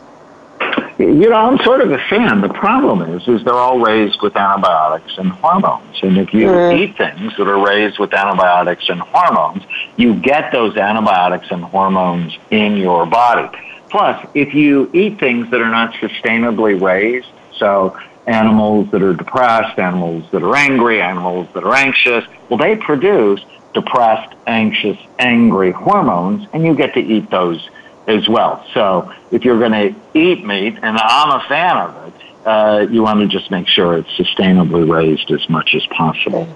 You 0.99 1.29
know, 1.29 1.35
I'm 1.35 1.59
sort 1.65 1.81
of 1.81 1.91
a 1.91 1.99
fan. 2.09 2.41
The 2.41 2.51
problem 2.51 3.03
is, 3.03 3.27
is 3.27 3.43
they're 3.43 3.55
all 3.55 3.81
raised 3.81 4.23
with 4.23 4.37
antibiotics 4.37 5.19
and 5.19 5.31
hormones. 5.31 5.99
And 6.03 6.19
if 6.19 6.33
you 6.33 6.47
mm. 6.47 6.79
eat 6.79 6.97
things 6.97 7.37
that 7.37 7.49
are 7.49 7.65
raised 7.65 7.99
with 7.99 8.15
antibiotics 8.15 8.89
and 8.89 9.01
hormones, 9.01 9.65
you 9.97 10.15
get 10.15 10.53
those 10.53 10.77
antibiotics 10.77 11.49
and 11.51 11.65
hormones 11.65 12.37
in 12.51 12.77
your 12.77 13.07
body. 13.07 13.49
Plus, 13.91 14.25
if 14.35 14.55
you 14.55 14.89
eat 14.93 15.19
things 15.19 15.51
that 15.51 15.61
are 15.61 15.71
not 15.71 15.95
sustainably 15.95 16.81
raised, 16.81 17.29
so 17.59 17.99
animals 18.27 18.91
that 18.93 19.03
are 19.03 19.15
depressed, 19.15 19.79
animals 19.79 20.25
that 20.31 20.43
are 20.43 20.57
angry, 20.57 21.03
animals 21.03 21.49
that 21.55 21.65
are 21.65 21.75
anxious, 21.75 22.25
well, 22.49 22.59
they 22.59 22.77
produce 22.77 23.41
depressed, 23.73 24.33
anxious, 24.47 24.97
angry 25.19 25.73
hormones, 25.73 26.47
and 26.53 26.65
you 26.65 26.75
get 26.75 26.95
to 26.95 27.01
eat 27.01 27.29
those 27.31 27.69
as 28.06 28.28
well. 28.28 28.66
So 28.75 29.12
if 29.30 29.44
you're 29.44 29.58
going 29.58 29.73
to 29.73 30.18
eat 30.18 30.44
meat, 30.44 30.76
and 30.82 30.96
I'm 30.99 31.40
a 31.40 31.44
fan 31.49 31.76
of 31.76 32.06
it, 32.06 32.14
uh, 32.46 32.87
you 32.90 33.02
want 33.02 33.20
to 33.20 33.26
just 33.26 33.50
make 33.50 33.66
sure 33.68 33.96
it's 33.96 34.11
sustainably 34.11 34.88
raised 34.88 35.30
as 35.30 35.49
much 35.49 35.75
as 35.75 35.87
possible. 35.87 36.46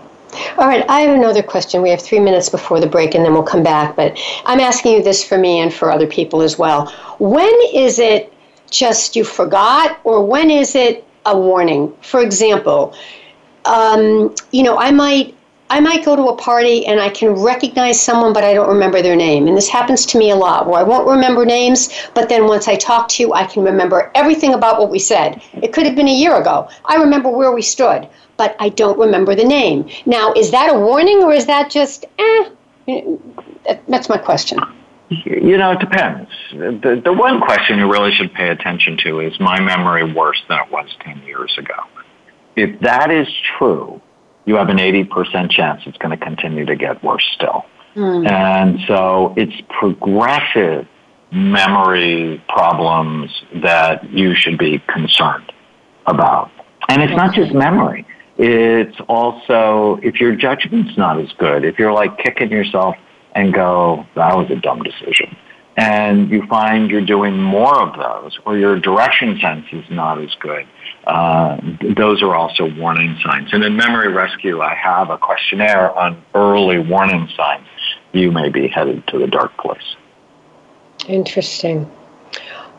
All 0.59 0.69
right, 0.69 0.85
I 0.89 1.01
have 1.01 1.17
another 1.17 1.43
question. 1.43 1.81
We 1.81 1.91
have 1.91 2.03
three 2.03 2.21
minutes 2.21 2.51
before 2.51 2.81
the 2.81 2.87
break, 2.87 3.15
and 3.15 3.25
then 3.25 3.33
we'll 3.33 3.43
come 3.43 3.63
back. 3.63 3.97
But 3.97 4.19
I'm 4.45 4.61
asking 4.61 4.93
you 4.93 5.03
this 5.03 5.25
for 5.25 5.39
me 5.39 5.61
and 5.61 5.73
for 5.73 5.91
other 5.91 6.07
people 6.07 6.43
as 6.43 6.59
well. 6.59 6.91
When 7.19 7.53
is 7.73 7.99
it 7.99 8.33
just 8.71 9.17
you 9.17 9.25
forgot, 9.25 9.99
or 10.05 10.25
when 10.25 10.51
is 10.51 10.75
it 10.75 11.07
a 11.25 11.39
warning? 11.39 11.95
For 12.03 12.21
example, 12.21 12.95
um, 13.65 14.35
you 14.53 14.63
know, 14.63 14.77
I 14.79 14.91
might 14.91 15.35
I 15.71 15.81
might 15.81 16.05
go 16.05 16.17
to 16.17 16.29
a 16.29 16.37
party 16.37 16.87
and 16.87 16.99
I 16.99 17.11
can 17.11 17.31
recognize 17.31 18.01
someone, 18.01 18.33
but 18.33 18.45
I 18.45 18.55
don't 18.55 18.69
remember 18.69 19.03
their 19.03 19.17
name. 19.17 19.47
And 19.47 19.57
this 19.57 19.69
happens 19.69 20.07
to 20.07 20.19
me 20.19 20.31
a 20.31 20.37
lot 20.37 20.67
where 20.67 20.81
I 20.81 20.83
won't 20.83 21.07
remember 21.09 21.45
names, 21.45 21.91
but 22.15 22.29
then 22.29 22.47
once 22.47 22.69
I 22.69 22.77
talk 22.77 23.09
to 23.11 23.23
you, 23.23 23.35
I 23.35 23.45
can 23.45 23.63
remember 23.63 24.11
everything 24.15 24.55
about 24.55 24.81
what 24.81 24.91
we 24.91 24.99
said. 24.99 25.43
It 25.63 25.73
could 25.73 25.85
have 25.85 25.95
been 25.95 26.09
a 26.09 26.15
year 26.15 26.37
ago. 26.41 26.69
I 26.85 26.97
remember 26.97 27.29
where 27.29 27.53
we 27.53 27.63
stood, 27.63 28.09
but 28.37 28.57
I 28.59 28.71
don't 28.71 28.99
remember 28.99 29.35
the 29.35 29.45
name. 29.45 29.89
Now, 30.07 30.33
is 30.33 30.51
that 30.53 30.75
a 30.75 30.79
warning 30.79 31.23
or 31.23 31.33
is 31.33 31.47
that 31.47 31.71
just, 31.71 32.07
eh? 32.19 32.51
That's 33.89 34.09
my 34.09 34.17
question. 34.17 34.59
You 35.11 35.57
know, 35.57 35.73
it 35.73 35.81
depends. 35.81 36.31
The, 36.53 37.01
the 37.03 37.13
one 37.13 37.41
question 37.41 37.79
you 37.79 37.91
really 37.91 38.13
should 38.13 38.33
pay 38.35 38.49
attention 38.49 38.97
to 39.05 39.21
is 39.21 39.39
my 39.41 39.59
memory 39.61 40.13
worse 40.13 40.43
than 40.49 40.59
it 40.59 40.71
was 40.71 40.87
10 41.01 41.23
years 41.23 41.57
ago? 41.59 41.75
If 42.57 42.81
that 42.81 43.11
is 43.11 43.29
true, 43.57 44.03
you 44.49 44.55
have 44.55 44.71
an 44.71 44.79
80% 44.79 45.51
chance 45.51 45.83
it's 45.85 45.99
going 45.99 46.19
to 46.19 46.25
continue 46.25 46.65
to 46.65 46.75
get 46.75 47.05
worse 47.05 47.25
still. 47.35 47.67
Mm. 47.95 48.27
And 48.27 48.81
so 48.87 49.35
it's 49.37 49.55
progressive 49.69 50.89
memory 51.31 52.43
problems 52.49 53.31
that 53.57 54.11
you 54.11 54.35
should 54.35 54.57
be 54.57 54.79
concerned 54.89 55.53
about. 56.07 56.51
And 56.89 57.03
it's 57.03 57.13
not 57.13 57.35
just 57.35 57.53
memory. 57.53 58.07
It's 58.39 58.99
also 59.07 60.01
if 60.03 60.19
your 60.19 60.35
judgment's 60.35 60.97
not 60.97 61.21
as 61.21 61.31
good, 61.39 61.67
if 61.67 61.79
you're 61.79 61.93
like 61.93 62.17
kicking 62.17 62.51
yourself 62.51 62.97
and 63.35 63.53
go, 63.53 64.07
that 64.15 64.35
was 64.35 64.51
a 64.51 64.57
dumb 64.57 64.83
decision. 64.83 65.37
And 65.77 66.31
you 66.31 66.47
find 66.47 66.91
you're 66.91 67.05
doing 67.05 67.39
more 67.39 67.79
of 67.83 67.99
those, 67.99 68.39
or 68.47 68.57
your 68.57 68.81
direction 68.81 69.39
sense 69.41 69.67
is 69.73 69.85
not 69.91 70.23
as 70.23 70.35
good 70.41 70.67
uh, 71.07 71.59
those 71.97 72.23
are 72.23 72.35
also 72.35 72.73
warning 72.75 73.17
signs. 73.25 73.49
And 73.53 73.65
in 73.65 73.77
Memory 73.77 74.13
Rescue, 74.13 74.61
I 74.61 74.75
have 74.75 75.11
a 75.11 75.19
questionnaire 75.19 75.97
on 75.97 76.23
early 76.35 76.79
warning 76.79 77.29
signs. 77.37 77.67
You 78.13 78.31
may 78.31 78.49
be 78.49 78.69
headed 78.69 79.07
to 79.09 79.19
the 79.19 79.27
dark 79.27 79.57
place. 79.57 79.97
Interesting. 81.07 81.91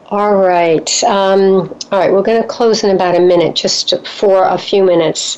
All 0.07 0.35
right. 0.35 1.03
Um, 1.03 1.75
all 1.91 1.99
right, 1.99 2.11
we're 2.11 2.23
going 2.23 2.41
to 2.41 2.47
close 2.47 2.83
in 2.83 2.89
about 2.89 3.15
a 3.15 3.19
minute, 3.19 3.55
just 3.55 3.93
for 4.07 4.43
a 4.43 4.57
few 4.57 4.83
minutes. 4.83 5.37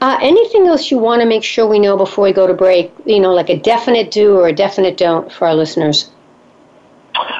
Uh, 0.00 0.16
anything 0.22 0.66
else 0.66 0.90
you 0.90 0.98
want 0.98 1.20
to 1.20 1.26
make 1.26 1.44
sure 1.44 1.66
we 1.66 1.78
know 1.78 1.96
before 1.96 2.24
we 2.24 2.32
go 2.32 2.46
to 2.46 2.54
break? 2.54 2.92
You 3.04 3.20
know, 3.20 3.34
like 3.34 3.50
a 3.50 3.58
definite 3.58 4.10
do 4.10 4.36
or 4.36 4.48
a 4.48 4.52
definite 4.52 4.96
don't 4.96 5.30
for 5.30 5.48
our 5.48 5.54
listeners? 5.54 6.10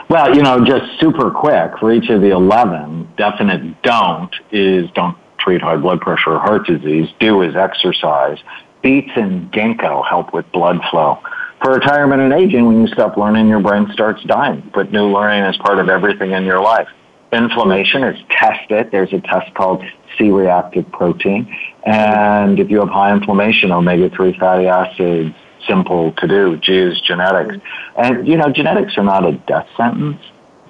Well, 0.09 0.35
you 0.35 0.43
know, 0.43 0.65
just 0.65 1.01
super 1.01 1.31
quick 1.31 1.79
for 1.79 1.93
each 1.93 2.11
of 2.11 2.21
the 2.21 2.31
11, 2.31 3.13
definite 3.17 3.83
don't 3.83 4.35
is 4.51 4.91
don't 4.93 5.17
treat 5.39 5.63
high 5.63 5.77
blood 5.77 6.01
pressure 6.01 6.33
or 6.33 6.39
heart 6.39 6.67
disease. 6.67 7.09
Do 7.19 7.43
is 7.43 7.57
exercise. 7.57 8.39
Beets 8.83 9.11
and 9.17 9.53
ginkgo 9.53 10.07
help 10.07 10.33
with 10.33 10.51
blood 10.53 10.81
flow. 10.91 11.19
For 11.63 11.73
retirement 11.73 12.23
and 12.23 12.33
aging, 12.33 12.65
when 12.67 12.81
you 12.81 12.87
stop 12.89 13.17
learning, 13.17 13.49
your 13.49 13.61
brain 13.61 13.89
starts 13.93 14.23
dying. 14.25 14.71
But 14.73 14.93
new 14.93 15.13
learning 15.13 15.45
is 15.45 15.57
part 15.59 15.79
of 15.79 15.89
everything 15.89 16.33
in 16.33 16.45
your 16.45 16.63
life. 16.63 16.89
Inflammation 17.33 18.03
is 18.03 18.19
test 18.31 18.71
it. 18.71 18.91
There's 18.91 19.13
a 19.13 19.21
test 19.21 19.55
called 19.55 19.85
C-reactive 20.17 20.91
protein. 20.91 21.55
And 21.85 22.59
if 22.59 22.71
you 22.71 22.81
have 22.81 22.89
high 22.89 23.13
inflammation, 23.13 23.71
omega-3 23.71 24.39
fatty 24.39 24.67
acids, 24.67 25.35
simple 25.67 26.13
to 26.13 26.29
do. 26.29 26.57
G 26.57 26.77
is 26.77 27.01
genetics. 27.01 27.57
Mm-hmm. 27.57 28.01
And, 28.03 28.29
you 28.29 28.37
know, 28.37 28.51
genetics 28.51 28.97
are 28.97 29.05
not 29.05 29.27
a 29.27 29.33
death 29.33 29.69
sentence. 29.77 30.21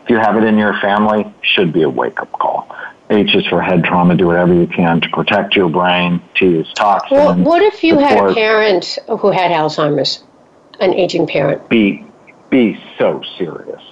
If 0.05 0.11
you 0.11 0.17
have 0.17 0.37
it 0.37 0.45
in 0.45 0.57
your 0.57 0.79
family, 0.81 1.33
should 1.43 1.73
be 1.73 1.83
a 1.83 1.91
wake 1.91 2.21
up 2.21 2.33
call. 2.33 2.75
H 3.11 3.35
is 3.35 3.47
for 3.47 3.61
head 3.61 3.85
trauma. 3.85 4.17
Do 4.17 4.27
whatever 4.27 4.55
you 4.55 4.67
can 4.67 5.01
to 5.01 5.09
protect 5.11 5.57
your 5.57 5.69
brain. 5.69 6.23
T 6.37 6.47
is 6.57 6.73
toxin. 6.75 7.17
Well, 7.17 7.37
what 7.37 7.63
if 7.63 7.83
you 7.83 7.99
had 7.99 8.19
a 8.19 8.35
parent 8.35 8.99
who 9.09 9.31
had 9.31 9.51
Alzheimer's, 9.51 10.23
an 10.79 10.95
aging 10.95 11.27
parent? 11.27 11.69
Be, 11.69 12.07
be 12.51 12.81
so 12.99 13.23
serious 13.37 13.83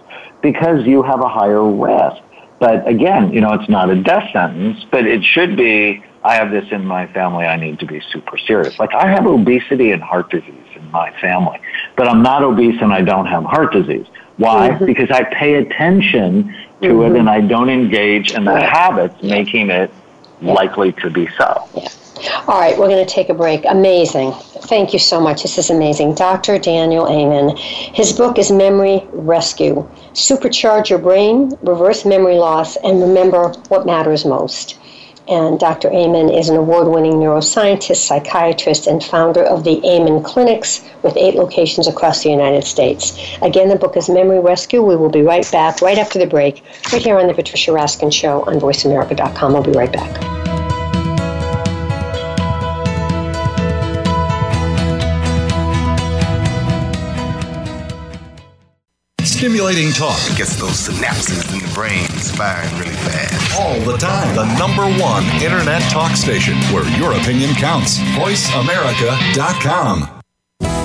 because 0.41 0.87
you 0.87 1.03
have 1.03 1.21
a 1.21 1.29
higher 1.29 1.69
risk. 1.69 2.23
But 2.59 2.87
again, 2.89 3.33
you 3.33 3.41
know, 3.41 3.53
it's 3.53 3.69
not 3.69 3.89
a 3.91 4.03
death 4.03 4.31
sentence, 4.33 4.85
but 4.91 5.07
it 5.07 5.23
should 5.23 5.57
be 5.57 6.03
I 6.25 6.35
have 6.35 6.51
this 6.51 6.71
in 6.73 6.85
my 6.85 7.07
family, 7.07 7.47
I 7.47 7.57
need 7.57 7.79
to 7.81 7.87
be 7.87 8.01
super 8.13 8.37
serious. 8.39 8.79
Like 8.79 8.93
I 8.95 9.09
have 9.09 9.27
obesity 9.27 9.93
and 9.93 10.03
heart 10.03 10.31
disease 10.31 10.67
in 10.75 10.91
my 10.91 11.13
family, 11.21 11.61
but 11.97 12.09
I'm 12.09 12.23
not 12.23 12.43
obese 12.43 12.81
and 12.83 12.93
I 12.93 13.03
don't 13.03 13.27
have 13.27 13.45
heart 13.45 13.73
disease. 13.73 14.07
Why? 14.37 14.71
Mm-hmm. 14.71 14.85
Because 14.85 15.11
I 15.11 15.25
pay 15.25 15.55
attention 15.55 16.55
to 16.83 16.89
mm-hmm. 16.89 17.15
it 17.15 17.19
and 17.19 17.31
I 17.31 17.41
don't 17.41 17.71
engage 17.71 18.33
in 18.33 18.45
the 18.45 18.61
habits 18.61 19.23
making 19.23 19.71
it 19.71 19.93
likely 20.43 20.93
to 20.93 21.11
be 21.11 21.29
so. 21.39 21.69
Yeah. 21.75 21.89
All 22.47 22.59
right, 22.59 22.77
we're 22.79 22.89
going 22.89 23.05
to 23.05 23.13
take 23.13 23.29
a 23.29 23.35
break. 23.35 23.65
Amazing. 23.65 24.33
Thank 24.33 24.93
you 24.93 24.99
so 24.99 25.21
much. 25.21 25.43
This 25.43 25.59
is 25.59 25.71
amazing. 25.71 26.15
Dr. 26.15 26.59
Daniel 26.59 27.09
Amen. 27.09 27.57
His 27.57 28.13
book 28.13 28.39
is 28.39 28.51
Memory 28.51 29.07
Rescue 29.13 29.89
Supercharge 30.13 30.91
Your 30.91 30.99
Brain, 30.99 31.53
Reverse 31.63 32.05
Memory 32.05 32.37
Loss, 32.37 32.77
and 32.77 33.01
Remember 33.01 33.51
What 33.69 33.87
Matters 33.87 34.25
Most. 34.25 34.79
And 35.29 35.61
Dr. 35.61 35.91
Amen 35.93 36.31
is 36.31 36.49
an 36.49 36.57
award 36.57 36.89
winning 36.89 37.15
neuroscientist, 37.15 37.99
psychiatrist, 37.99 38.87
and 38.87 39.05
founder 39.05 39.45
of 39.45 39.63
the 39.63 39.81
Amen 39.87 40.23
Clinics 40.23 40.83
with 41.03 41.17
eight 41.19 41.35
locations 41.35 41.87
across 41.87 42.23
the 42.23 42.31
United 42.31 42.65
States. 42.65 43.19
Again, 43.43 43.69
the 43.69 43.77
book 43.77 43.97
is 43.97 44.09
Memory 44.09 44.41
Rescue. 44.41 44.83
We 44.83 44.97
will 44.97 45.11
be 45.11 45.23
right 45.23 45.49
back 45.53 45.83
right 45.83 45.99
after 45.99 46.19
the 46.19 46.27
break, 46.27 46.65
right 46.93 47.03
here 47.03 47.19
on 47.19 47.27
The 47.27 47.35
Patricia 47.35 47.73
Raskin 47.73 48.11
Show 48.11 48.43
on 48.45 48.55
VoiceAmerica.com. 48.55 49.55
I'll 49.55 49.63
be 49.63 49.73
right 49.73 49.93
back. 49.93 50.48
Stimulating 59.39 59.93
talk 59.93 60.19
gets 60.37 60.57
those 60.57 60.89
synapses 60.89 61.47
in 61.55 61.61
the 61.65 61.73
brain 61.73 62.09
firing 62.09 62.77
really 62.77 62.97
fast. 62.97 63.61
All 63.61 63.79
the 63.83 63.97
time. 63.97 64.35
The 64.35 64.53
number 64.59 64.83
one 65.01 65.25
internet 65.41 65.81
talk 65.93 66.17
station 66.17 66.57
where 66.75 66.85
your 66.99 67.13
opinion 67.13 67.55
counts. 67.55 67.99
VoiceAmerica.com. 68.19 70.11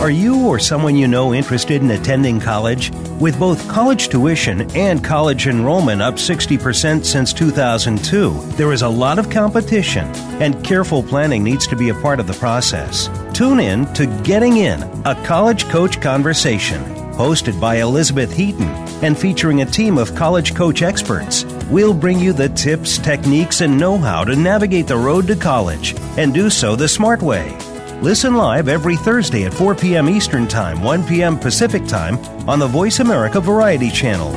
Are 0.04 0.12
you 0.12 0.48
or 0.48 0.60
someone 0.60 0.96
you 0.96 1.08
know 1.08 1.34
interested 1.34 1.82
in 1.82 1.90
attending 1.90 2.40
college? 2.40 2.92
With 3.20 3.40
both 3.40 3.68
college 3.68 4.10
tuition 4.10 4.70
and 4.78 5.04
college 5.04 5.48
enrollment 5.48 6.04
up 6.04 6.18
60% 6.18 7.04
since 7.04 7.34
2002, 7.34 8.40
there 8.52 8.72
is 8.72 8.84
a 8.84 8.88
lot 8.88 9.18
of 9.18 9.32
competition, 9.32 10.06
and 10.40 10.64
careful 10.64 11.02
planning 11.02 11.44
needs 11.44 11.66
to 11.66 11.76
be 11.76 11.90
a 11.90 11.96
part 11.96 12.20
of 12.20 12.28
the 12.28 12.34
process. 12.34 13.10
Tune 13.34 13.60
in 13.60 13.92
to 13.96 14.06
Getting 14.22 14.58
In, 14.58 14.84
a 15.06 15.16
college 15.26 15.68
coach 15.70 16.00
conversation 16.00 17.03
hosted 17.14 17.60
by 17.60 17.78
Elizabeth 17.78 18.32
Heaton 18.34 18.68
and 19.04 19.18
featuring 19.18 19.62
a 19.62 19.66
team 19.66 19.98
of 19.98 20.16
college 20.16 20.56
coach 20.56 20.82
experts. 20.82 21.46
We'll 21.70 21.94
bring 21.94 22.20
you 22.20 22.34
the 22.34 22.50
tips, 22.50 22.98
techniques, 22.98 23.62
and 23.62 23.78
know 23.78 23.98
how 23.98 24.24
to 24.24 24.36
navigate 24.36 24.88
the 24.88 24.98
road 24.98 25.28
to 25.28 25.36
college 25.36 25.96
and 26.18 26.34
do 26.34 26.50
so 26.50 26.76
the 26.76 26.88
smart 26.88 27.22
way. 27.22 27.58
Listen 28.02 28.36
live 28.36 28.68
every 28.68 28.98
Thursday 28.98 29.46
at 29.46 29.54
4 29.54 29.76
p.m. 29.76 30.10
Eastern 30.10 30.48
Time, 30.48 30.84
1 30.84 31.08
p.m. 31.08 31.40
Pacific 31.40 31.86
Time 31.88 32.18
on 32.50 32.60
the 32.60 32.68
Voice 32.68 33.00
America 33.00 33.40
Variety 33.40 33.90
Channel. 33.90 34.32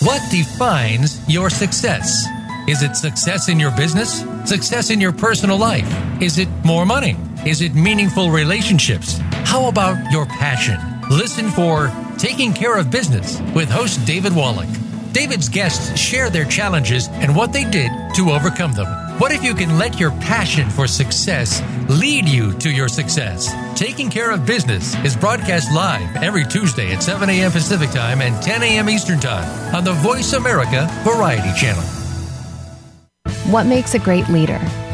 What 0.00 0.22
defines 0.30 1.20
your 1.28 1.50
success? 1.50 2.24
Is 2.68 2.82
it 2.82 2.96
success 2.96 3.48
in 3.48 3.58
your 3.58 3.74
business? 3.76 4.24
Success 4.44 4.90
in 4.90 5.00
your 5.00 5.12
personal 5.12 5.58
life? 5.58 5.90
Is 6.22 6.38
it 6.38 6.48
more 6.64 6.86
money? 6.86 7.16
Is 7.44 7.62
it 7.62 7.74
meaningful 7.74 8.30
relationships? 8.30 9.20
How 9.48 9.66
about 9.68 10.12
your 10.12 10.26
passion? 10.26 10.78
Listen 11.08 11.48
for 11.48 11.90
Taking 12.18 12.52
Care 12.52 12.76
of 12.76 12.90
Business 12.90 13.40
with 13.54 13.70
host 13.70 14.04
David 14.04 14.36
Wallach. 14.36 14.68
David's 15.12 15.48
guests 15.48 15.98
share 15.98 16.28
their 16.28 16.44
challenges 16.44 17.08
and 17.08 17.34
what 17.34 17.54
they 17.54 17.64
did 17.64 17.90
to 18.16 18.28
overcome 18.28 18.72
them. 18.72 18.86
What 19.18 19.32
if 19.32 19.42
you 19.42 19.54
can 19.54 19.78
let 19.78 19.98
your 19.98 20.10
passion 20.10 20.68
for 20.68 20.86
success 20.86 21.62
lead 21.88 22.28
you 22.28 22.52
to 22.58 22.70
your 22.70 22.88
success? 22.88 23.50
Taking 23.74 24.10
Care 24.10 24.32
of 24.32 24.44
Business 24.44 24.94
is 24.96 25.16
broadcast 25.16 25.72
live 25.72 26.16
every 26.16 26.44
Tuesday 26.44 26.92
at 26.92 27.02
7 27.02 27.30
a.m. 27.30 27.50
Pacific 27.50 27.88
Time 27.88 28.20
and 28.20 28.40
10 28.42 28.62
a.m. 28.62 28.90
Eastern 28.90 29.18
Time 29.18 29.74
on 29.74 29.82
the 29.82 29.94
Voice 29.94 30.34
America 30.34 30.86
Variety 31.04 31.58
Channel. 31.58 31.84
What 33.50 33.64
makes 33.64 33.94
a 33.94 33.98
great 33.98 34.28
leader? 34.28 34.60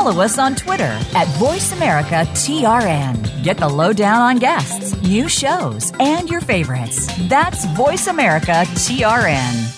follow 0.00 0.22
us 0.22 0.38
on 0.38 0.54
Twitter 0.54 0.98
at 1.14 1.26
VoiceAmericaTRN. 1.36 3.42
Get 3.42 3.58
the 3.58 3.68
lowdown 3.68 4.22
on 4.22 4.38
guests, 4.38 4.96
new 5.02 5.28
shows, 5.28 5.92
and 6.00 6.30
your 6.30 6.40
favorites. 6.40 7.06
That's 7.28 7.66
VoiceAmericaTRN. 7.66 9.76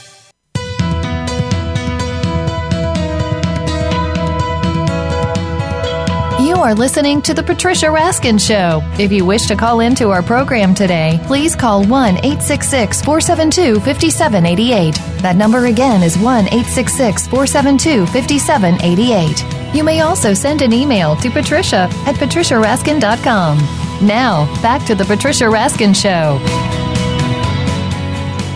You 6.46 6.54
are 6.54 6.76
listening 6.76 7.20
to 7.22 7.34
The 7.34 7.42
Patricia 7.42 7.86
Raskin 7.86 8.38
Show. 8.38 8.80
If 9.02 9.10
you 9.10 9.24
wish 9.24 9.46
to 9.46 9.56
call 9.56 9.80
into 9.80 10.10
our 10.10 10.22
program 10.22 10.72
today, 10.72 11.18
please 11.24 11.56
call 11.56 11.84
1 11.84 12.18
866 12.18 13.02
472 13.02 13.80
5788. 13.80 14.94
That 15.20 15.34
number 15.34 15.66
again 15.66 16.04
is 16.04 16.16
1 16.16 16.44
866 16.44 17.26
472 17.26 18.06
5788. 18.06 19.61
You 19.74 19.82
may 19.82 20.00
also 20.00 20.34
send 20.34 20.60
an 20.60 20.72
email 20.72 21.16
to 21.16 21.30
patricia 21.30 21.88
at 22.06 22.16
patriciaraskin.com. 22.16 23.58
Now, 24.06 24.62
back 24.62 24.84
to 24.86 24.94
the 24.94 25.04
Patricia 25.04 25.44
Raskin 25.44 25.94
Show. 25.94 26.38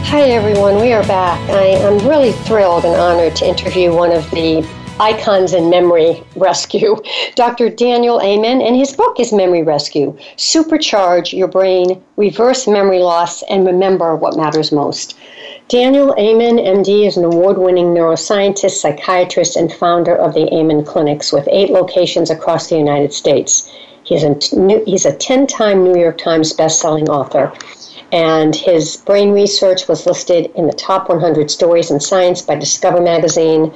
Hi, 0.08 0.22
everyone. 0.30 0.76
We 0.76 0.92
are 0.92 1.02
back. 1.04 1.40
I 1.48 1.64
am 1.64 2.06
really 2.06 2.32
thrilled 2.32 2.84
and 2.84 2.94
honored 2.94 3.34
to 3.36 3.46
interview 3.46 3.94
one 3.94 4.12
of 4.12 4.30
the 4.30 4.68
icons 5.00 5.52
in 5.54 5.70
memory 5.70 6.22
rescue, 6.36 6.96
Dr. 7.34 7.70
Daniel 7.70 8.20
Amen, 8.22 8.60
and 8.60 8.76
his 8.76 8.92
book 8.92 9.18
is 9.20 9.32
Memory 9.32 9.62
Rescue 9.62 10.16
Supercharge 10.36 11.36
Your 11.36 11.48
Brain, 11.48 12.02
Reverse 12.16 12.66
Memory 12.66 13.00
Loss, 13.00 13.42
and 13.44 13.66
Remember 13.66 14.16
What 14.16 14.36
Matters 14.36 14.72
Most. 14.72 15.16
Daniel 15.68 16.14
Amen, 16.16 16.58
MD, 16.58 17.08
is 17.08 17.16
an 17.16 17.24
award 17.24 17.58
winning 17.58 17.86
neuroscientist, 17.86 18.78
psychiatrist, 18.78 19.56
and 19.56 19.72
founder 19.72 20.14
of 20.14 20.32
the 20.32 20.46
Amen 20.54 20.84
Clinics 20.84 21.32
with 21.32 21.48
eight 21.50 21.70
locations 21.70 22.30
across 22.30 22.68
the 22.68 22.78
United 22.78 23.12
States. 23.12 23.68
He's 24.04 24.22
a, 24.22 24.38
he's 24.84 25.04
a 25.04 25.16
10 25.16 25.48
time 25.48 25.82
New 25.82 25.98
York 25.98 26.18
Times 26.18 26.52
bestselling 26.52 27.08
author, 27.08 27.52
and 28.12 28.54
his 28.54 28.98
brain 28.98 29.32
research 29.32 29.88
was 29.88 30.06
listed 30.06 30.52
in 30.54 30.68
the 30.68 30.72
top 30.72 31.08
100 31.08 31.50
stories 31.50 31.90
in 31.90 31.98
science 31.98 32.42
by 32.42 32.54
Discover 32.54 33.00
Magazine. 33.00 33.74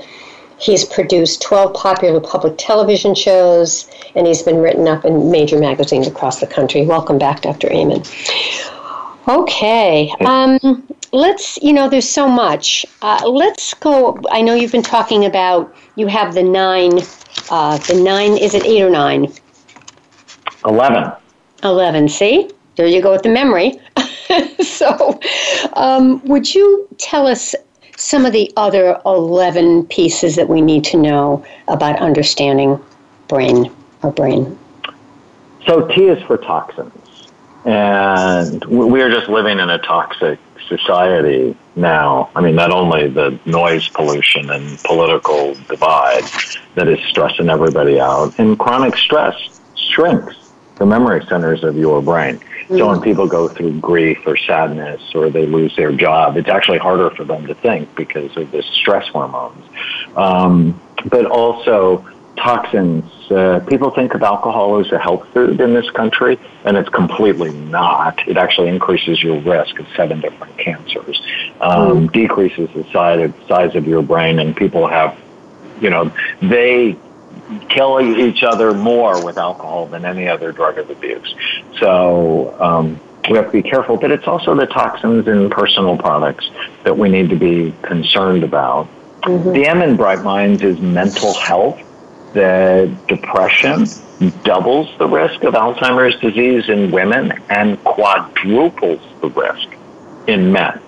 He's 0.59 0.85
produced 0.85 1.42
12 1.42 1.74
popular 1.74 2.20
public 2.20 2.55
television 2.57 3.16
shows, 3.16 3.90
and 4.14 4.29
he's 4.29 4.42
been 4.42 4.59
written 4.59 4.87
up 4.87 5.05
in 5.05 5.33
major 5.33 5.59
magazines 5.59 6.07
across 6.07 6.38
the 6.38 6.46
country. 6.46 6.87
Welcome 6.87 7.18
back, 7.18 7.40
Dr. 7.40 7.68
Amen. 7.72 8.05
Okay. 9.26 10.14
Um, 10.20 10.87
let's, 11.12 11.59
you 11.62 11.73
know, 11.73 11.88
there's 11.88 12.09
so 12.09 12.29
much. 12.29 12.87
Uh, 13.03 13.29
let's 13.29 13.75
go. 13.75 14.18
I 14.31 14.42
know 14.42 14.55
you've 14.55 14.73
been 14.73 14.83
talking 14.83 15.25
about, 15.25 15.75
you 15.96 16.07
have 16.07 16.35
the 16.35 16.42
nine, 16.42 17.01
uh, 17.51 17.79
the 17.79 18.01
nine, 18.03 18.37
is 18.37 18.55
it 18.55 18.64
eight 18.64 18.83
or 18.83 18.90
nine? 18.90 19.33
11. 20.64 21.12
11. 21.62 22.09
See? 22.09 22.51
There 22.77 22.87
you 22.87 23.03
go 23.03 23.12
with 23.12 23.23
the 23.23 23.29
memory. 23.29 23.73
so, 24.62 25.20
um, 25.75 26.25
would 26.25 26.55
you 26.55 26.88
tell 26.99 27.27
us 27.27 27.55
some 27.96 28.25
of 28.25 28.33
the 28.33 28.51
other 28.57 28.99
11 29.05 29.87
pieces 29.87 30.37
that 30.37 30.49
we 30.49 30.61
need 30.61 30.85
to 30.85 30.96
know 30.96 31.44
about 31.68 32.01
understanding 32.01 32.83
brain 33.29 33.70
or 34.03 34.11
brain? 34.11 34.59
So, 35.66 35.87
T 35.88 36.07
is 36.07 36.23
for 36.25 36.38
toxins. 36.38 36.94
And 37.66 38.64
we 38.64 39.03
are 39.03 39.11
just 39.11 39.29
living 39.29 39.59
in 39.59 39.68
a 39.68 39.79
toxic 39.79 40.38
society 40.70 41.54
now. 41.76 42.30
I 42.35 42.40
mean, 42.40 42.54
not 42.54 42.70
only 42.70 43.09
the 43.09 43.38
noise 43.44 43.88
pollution 43.88 44.48
and 44.50 44.78
political 44.85 45.54
divide 45.68 46.24
that 46.76 46.88
is 46.88 46.98
stressing 47.11 47.50
everybody 47.50 48.00
out, 48.00 48.38
and 48.38 48.59
chronic 48.59 48.96
stress 48.96 49.37
shrinks 49.76 50.37
the 50.76 50.87
memory 50.87 51.24
centers 51.26 51.62
of 51.62 51.76
your 51.76 52.00
brain. 52.00 52.37
Mm-hmm. 52.38 52.78
So 52.78 52.88
when 52.88 53.00
people 53.02 53.26
go 53.26 53.48
through 53.48 53.80
grief 53.80 54.18
or 54.26 54.37
sadness 54.37 55.02
or 55.14 55.28
they 55.28 55.44
lose 55.44 55.76
their 55.76 55.92
job, 55.92 56.38
it's 56.38 56.48
actually 56.48 56.78
harder 56.78 57.11
for 57.11 57.24
them 57.24 57.46
to 57.46 57.54
think 57.54 57.94
because 57.94 58.35
of 58.37 58.50
the 58.50 58.62
stress 58.62 59.06
hormones. 59.09 59.64
Um, 60.16 60.80
but 61.04 61.26
also, 61.26 62.06
toxins. 62.40 63.05
Uh, 63.31 63.61
people 63.68 63.90
think 63.90 64.14
of 64.14 64.22
alcohol 64.22 64.81
as 64.81 64.90
a 64.92 64.98
health 64.98 65.26
food 65.33 65.61
in 65.61 65.74
this 65.74 65.88
country, 65.90 66.38
and 66.64 66.76
it's 66.76 66.88
completely 66.88 67.53
not. 67.53 68.26
It 68.26 68.37
actually 68.37 68.68
increases 68.68 69.22
your 69.22 69.40
risk 69.40 69.79
of 69.79 69.87
seven 69.94 70.20
different 70.20 70.57
cancers, 70.59 71.22
um, 71.61 72.09
mm. 72.09 72.12
decreases 72.12 72.68
the 72.74 72.85
size 72.92 73.20
of, 73.20 73.35
size 73.46 73.76
of 73.76 73.87
your 73.87 74.03
brain, 74.03 74.38
and 74.38 74.57
people 74.57 74.88
have, 74.88 75.16
you 75.81 75.90
know, 75.90 76.12
they 76.42 76.96
kill 77.68 78.00
each 78.00 78.42
other 78.42 78.72
more 78.72 79.24
with 79.24 79.37
alcohol 79.38 79.87
than 79.87 80.05
any 80.05 80.29
other 80.29 80.50
drug 80.53 80.79
of 80.79 80.90
abuse. 80.90 81.35
So 81.79 82.55
um, 82.61 83.00
we 83.29 83.37
have 83.37 83.46
to 83.46 83.53
be 83.53 83.62
careful, 83.62 83.96
but 83.96 84.11
it's 84.11 84.26
also 84.26 84.55
the 84.55 84.66
toxins 84.66 85.29
in 85.29 85.50
personal 85.50 85.96
products 85.96 86.48
that 86.85 86.96
we 86.96 87.09
need 87.09 87.31
to 87.31 87.37
be 87.37 87.74
concerned 87.83 88.44
about. 88.44 88.88
Mm-hmm. 89.22 89.53
The 89.53 89.66
M 89.66 89.83
in 89.83 89.96
Bright 89.96 90.22
Minds 90.22 90.62
is 90.62 90.81
mental 90.81 91.35
health 91.35 91.81
that 92.33 93.07
depression 93.07 93.87
doubles 94.45 94.97
the 94.99 95.09
risk 95.09 95.43
of 95.45 95.55
Alzheimer's 95.55 96.19
disease 96.21 96.69
in 96.69 96.90
women 96.90 97.33
and 97.49 97.83
quadruples 97.85 99.01
the 99.21 99.29
risk 99.29 99.69
in 100.27 100.53
men. 100.53 100.81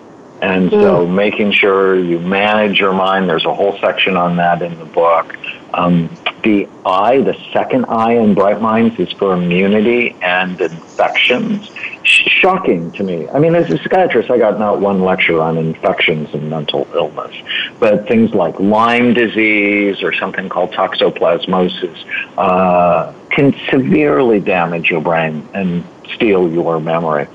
And 0.43 0.71
so 0.71 1.07
making 1.07 1.53
sure 1.53 1.97
you 1.99 2.19
manage 2.19 2.81
your 2.81 2.93
mind, 2.93 3.29
there's 3.29 3.45
a 3.45 3.55
whole 3.55 3.79
section 3.79 4.17
on 4.17 4.37
that 4.37 4.61
in 4.61 4.77
the 4.79 4.85
book. 4.85 5.37
Um, 5.73 6.09
The 6.43 6.69
eye, 6.85 7.19
the 7.19 7.37
second 7.53 7.85
eye 7.87 8.15
in 8.15 8.35
bright 8.35 8.61
minds, 8.61 8.99
is 8.99 9.13
for 9.13 9.33
immunity 9.33 10.17
and 10.23 10.61
infections. 10.61 11.71
Shocking 12.03 12.91
to 12.93 13.05
me. 13.05 13.29
I 13.29 13.39
mean, 13.39 13.55
as 13.55 13.71
a 13.71 13.79
psychiatrist, 13.79 14.29
I 14.29 14.39
got 14.39 14.59
not 14.59 14.81
one 14.81 15.03
lecture 15.03 15.41
on 15.41 15.57
infections 15.57 16.35
and 16.35 16.51
mental 16.51 16.89
illness, 16.95 17.35
but 17.79 18.09
things 18.09 18.35
like 18.35 18.59
Lyme 18.59 19.15
disease 19.15 20.03
or 20.03 20.13
something 20.13 20.49
called 20.49 20.73
toxoplasmosis 20.73 22.05
uh, 22.37 23.13
can 23.31 23.55
severely 23.71 24.41
damage 24.41 24.91
your 24.91 25.01
brain 25.01 25.49
and 25.55 25.85
steal 26.13 26.51
your 26.51 26.81
memory. 26.81 27.29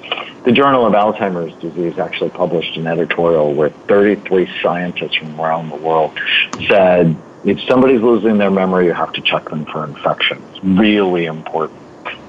The 0.43 0.51
Journal 0.51 0.85
of 0.85 0.93
Alzheimer's 0.93 1.53
Disease 1.61 1.99
actually 1.99 2.29
published 2.29 2.77
an 2.77 2.87
editorial 2.87 3.53
where 3.53 3.69
33 3.69 4.49
scientists 4.61 5.15
from 5.15 5.39
around 5.39 5.69
the 5.69 5.75
world 5.75 6.17
said 6.69 7.17
if 7.43 7.61
somebody's 7.67 8.01
losing 8.01 8.37
their 8.37 8.51
memory, 8.51 8.85
you 8.87 8.93
have 8.93 9.13
to 9.13 9.21
check 9.21 9.49
them 9.49 9.65
for 9.65 9.83
infections. 9.83 10.59
Really 10.63 11.25
important. 11.25 11.79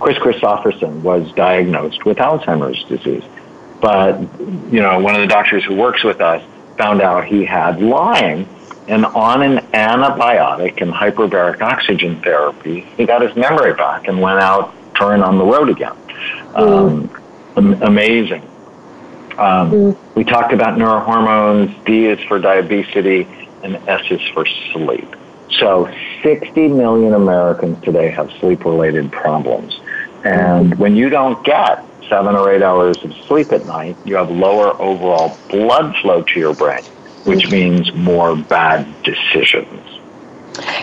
Kris 0.00 0.18
Kristofferson 0.18 1.02
was 1.02 1.32
diagnosed 1.32 2.04
with 2.04 2.18
Alzheimer's 2.18 2.82
disease. 2.84 3.24
But, 3.80 4.20
you 4.72 4.80
know, 4.80 4.98
one 4.98 5.14
of 5.14 5.20
the 5.20 5.26
doctors 5.26 5.64
who 5.64 5.74
works 5.76 6.02
with 6.04 6.20
us 6.20 6.42
found 6.76 7.00
out 7.00 7.24
he 7.24 7.44
had 7.44 7.80
Lyme 7.80 8.48
and 8.88 9.04
on 9.04 9.42
an 9.42 9.58
antibiotic 9.72 10.80
and 10.80 10.92
hyperbaric 10.92 11.60
oxygen 11.60 12.20
therapy, 12.22 12.80
he 12.96 13.04
got 13.04 13.22
his 13.22 13.36
memory 13.36 13.74
back 13.74 14.08
and 14.08 14.20
went 14.20 14.40
out 14.40 14.74
touring 14.94 15.22
on 15.22 15.38
the 15.38 15.44
road 15.44 15.68
again. 15.68 15.94
Um, 16.54 17.10
am- 17.56 17.82
amazing. 17.82 18.42
Um, 19.36 19.70
mm. 19.70 19.98
We 20.14 20.24
talked 20.24 20.52
about 20.52 20.78
neurohormones. 20.78 21.84
D 21.84 22.06
is 22.06 22.18
for 22.26 22.38
diabetes 22.38 23.26
and 23.62 23.76
S 23.88 24.10
is 24.10 24.20
for 24.34 24.46
sleep. 24.72 25.16
So 25.58 25.92
60 26.22 26.68
million 26.68 27.14
Americans 27.14 27.82
today 27.82 28.10
have 28.10 28.30
sleep 28.40 28.64
related 28.64 29.10
problems. 29.10 29.80
And 30.24 30.78
when 30.78 30.96
you 30.96 31.08
don't 31.08 31.42
get 31.44 31.84
seven 32.08 32.34
or 32.34 32.52
eight 32.52 32.62
hours 32.62 33.02
of 33.04 33.12
sleep 33.26 33.52
at 33.52 33.66
night, 33.66 33.96
you 34.04 34.16
have 34.16 34.30
lower 34.30 34.80
overall 34.80 35.36
blood 35.48 35.94
flow 35.96 36.22
to 36.22 36.40
your 36.40 36.54
brain, 36.54 36.82
which 37.24 37.46
mm-hmm. 37.46 37.52
means 37.52 37.92
more 37.94 38.36
bad 38.36 38.86
decisions. 39.02 39.98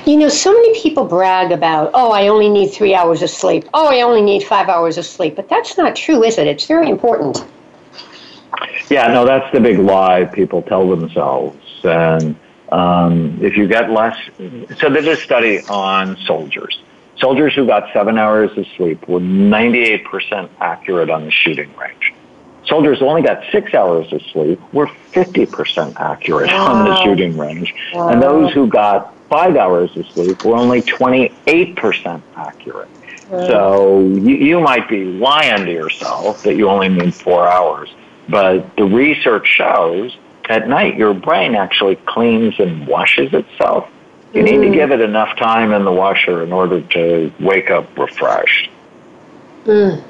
You 0.06 0.18
know, 0.18 0.30
so 0.30 0.54
many 0.54 0.80
people 0.82 1.06
brag 1.06 1.52
about, 1.52 1.92
oh, 1.94 2.12
I 2.12 2.28
only 2.28 2.50
need 2.50 2.70
three 2.70 2.96
hours 2.96 3.22
of 3.22 3.30
sleep. 3.30 3.66
Oh, 3.74 3.88
I 3.88 4.02
only 4.02 4.22
need 4.22 4.44
five 4.44 4.70
hours 4.70 4.98
of 4.98 5.06
sleep. 5.06 5.36
But 5.36 5.50
that's 5.50 5.78
not 5.78 5.96
true, 5.96 6.24
is 6.24 6.38
it? 6.38 6.48
It's 6.48 6.66
very 6.66 6.90
important. 6.90 7.44
Yeah, 8.90 9.08
no, 9.08 9.26
that's 9.26 9.52
the 9.52 9.60
big 9.60 9.80
lie 9.80 10.26
people 10.26 10.62
tell 10.62 10.88
themselves. 10.90 11.58
And 11.84 12.36
um, 12.76 13.40
if 13.42 13.56
you 13.56 13.68
get 13.68 13.90
less, 13.90 14.18
so 14.80 14.90
there's 14.90 15.08
a 15.08 15.16
study 15.16 15.62
on 15.70 16.18
soldiers. 16.26 16.78
Soldiers 17.18 17.54
who 17.56 17.66
got 17.66 17.94
seven 17.94 18.18
hours 18.18 18.58
of 18.58 18.66
sleep 18.76 19.08
were 19.08 19.22
98% 19.22 20.50
accurate 20.60 21.10
on 21.10 21.24
the 21.24 21.32
shooting 21.32 21.74
range. 21.78 22.14
Soldiers 22.66 23.00
who 23.00 23.06
only 23.06 23.22
got 23.22 23.44
six 23.52 23.74
hours 23.74 24.12
of 24.12 24.22
sleep 24.34 24.60
were 24.74 24.88
50% 25.14 25.96
accurate 25.96 26.52
wow. 26.52 26.74
on 26.74 26.86
the 26.86 27.04
shooting 27.04 27.38
range. 27.38 27.74
Wow. 27.94 28.10
And 28.10 28.22
those 28.22 28.52
who 28.52 28.68
got 28.68 29.16
five 29.30 29.56
hours 29.56 29.96
of 29.96 30.06
sleep 30.08 30.44
were 30.44 30.58
only 30.58 30.82
28% 30.82 32.22
accurate. 32.36 32.90
Wow. 33.30 33.48
So 33.48 34.00
you, 34.02 34.36
you 34.36 34.60
might 34.60 34.90
be 34.90 35.06
lying 35.06 35.66
to 35.66 35.72
yourself 35.72 36.44
that 36.44 36.56
you 36.56 36.68
only 36.68 36.90
need 36.90 37.16
four 37.16 37.48
hours. 37.48 37.90
But 38.28 38.76
the 38.76 38.84
research 38.84 39.48
shows 39.48 40.18
at 40.50 40.68
night, 40.68 40.96
your 40.96 41.14
brain 41.14 41.56
actually 41.56 41.96
cleans 42.08 42.60
and 42.60 42.88
washes 42.88 43.34
itself. 43.34 43.90
You 44.34 44.44
need 44.44 44.58
to 44.58 44.68
mm. 44.68 44.74
give 44.74 44.92
it 44.92 45.00
enough 45.00 45.38
time 45.38 45.72
in 45.72 45.86
the 45.86 45.92
washer 45.92 46.44
in 46.44 46.52
order 46.52 46.82
to 46.82 47.32
wake 47.40 47.72
up 47.72 47.98
refreshed. 47.98 48.70
Mm. 49.64 50.02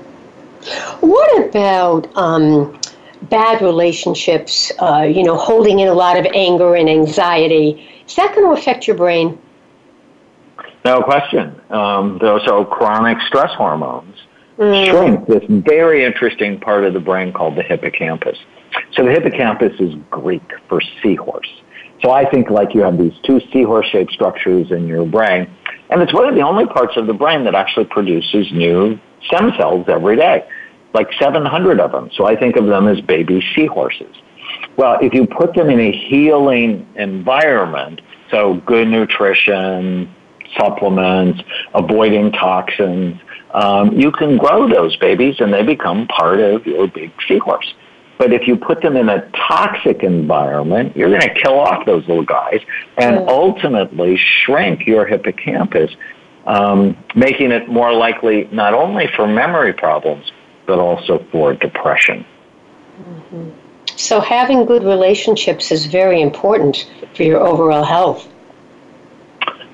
What 1.02 1.46
about 1.48 2.16
um, 2.18 2.80
bad 3.24 3.62
relationships? 3.62 4.72
Uh, 4.80 5.02
you 5.02 5.24
know, 5.24 5.38
holding 5.38 5.80
in 5.80 5.88
a 5.88 5.94
lot 5.94 6.18
of 6.18 6.26
anger 6.34 6.76
and 6.76 6.90
anxiety. 6.90 7.88
Is 8.08 8.16
that 8.16 8.34
going 8.34 8.48
to 8.48 8.60
affect 8.60 8.88
your 8.88 8.98
brain? 8.98 9.38
No 10.84 11.02
question. 11.02 11.60
Um, 11.70 12.20
are 12.22 12.66
chronic 12.66 13.20
stress 13.28 13.54
hormones 13.54 14.16
mm. 14.58 15.28
this 15.28 15.44
very 15.50 16.04
interesting 16.04 16.60
part 16.60 16.84
of 16.84 16.94
the 16.94 17.00
brain 17.00 17.34
called 17.34 17.56
the 17.56 17.64
hippocampus. 17.64 18.38
So 18.94 19.04
the 19.06 19.12
hippocampus 19.12 19.80
is 19.80 19.96
Greek 20.10 20.44
for 20.68 20.82
seahorse. 21.02 21.50
So 22.02 22.12
I 22.12 22.30
think 22.30 22.50
like 22.50 22.74
you 22.74 22.82
have 22.82 22.98
these 22.98 23.14
two 23.24 23.40
seahorse-shaped 23.52 24.12
structures 24.12 24.72
in 24.72 24.88
your 24.88 25.06
brain, 25.06 25.50
and 25.90 26.02
it's 26.02 26.14
one 26.14 26.28
of 26.28 26.36
the 26.36 26.42
only 26.42 26.66
parts 26.66 26.98
of 26.98 27.08
the 27.08 27.14
brain 27.14 27.44
that 27.46 27.56
actually 27.56 27.86
produces 27.86 28.52
new 28.52 29.00
stem 29.28 29.52
cells 29.58 29.86
every 29.88 30.16
day, 30.18 30.48
like 30.94 31.08
700 31.20 31.80
of 31.80 31.92
them. 31.92 32.10
So 32.16 32.26
I 32.26 32.36
think 32.36 32.58
of 32.58 32.66
them 32.66 32.88
as 32.88 33.00
baby 33.02 33.44
seahorses. 33.56 34.16
Well, 34.78 35.00
if 35.02 35.14
you 35.14 35.26
put 35.26 35.56
them 35.56 35.70
in 35.70 35.80
a 35.80 35.92
healing 35.92 36.88
environment, 36.96 38.02
so 38.30 38.56
good 38.66 38.88
nutrition, 38.88 40.14
supplements, 40.58 41.42
avoiding 41.74 42.32
toxins, 42.32 43.20
um, 43.54 43.98
you 43.98 44.12
can 44.12 44.38
grow 44.38 44.68
those 44.68 44.96
babies 44.98 45.36
and 45.40 45.54
they 45.54 45.64
become 45.64 46.08
part 46.08 46.40
of 46.40 46.66
your 46.66 46.88
big 46.88 47.12
seahorse. 47.28 47.74
But 48.18 48.32
if 48.32 48.48
you 48.48 48.56
put 48.56 48.82
them 48.82 48.96
in 48.96 49.10
a 49.10 49.30
toxic 49.32 50.04
environment, 50.04 50.96
you're 50.96 51.10
going 51.10 51.22
to 51.22 51.34
kill 51.34 51.60
off 51.60 51.86
those 51.86 52.08
little 52.08 52.24
guys 52.24 52.62
and 52.98 53.18
mm. 53.18 53.28
ultimately 53.28 54.18
shrink 54.18 54.86
your 54.86 55.06
hippocampus, 55.06 55.92
um, 56.46 56.98
making 57.16 57.52
it 57.52 57.68
more 57.68 57.94
likely 57.94 58.48
not 58.52 58.74
only 58.74 59.08
for 59.16 59.28
memory 59.28 59.74
problems, 59.74 60.32
but 60.66 60.80
also 60.80 61.26
for 61.32 61.54
depression. 61.54 62.26
Mm-hmm. 63.02 63.50
So, 63.98 64.20
having 64.20 64.66
good 64.66 64.84
relationships 64.84 65.72
is 65.72 65.86
very 65.86 66.22
important 66.22 66.90
for 67.14 67.24
your 67.24 67.40
overall 67.40 67.84
health. 67.84 68.28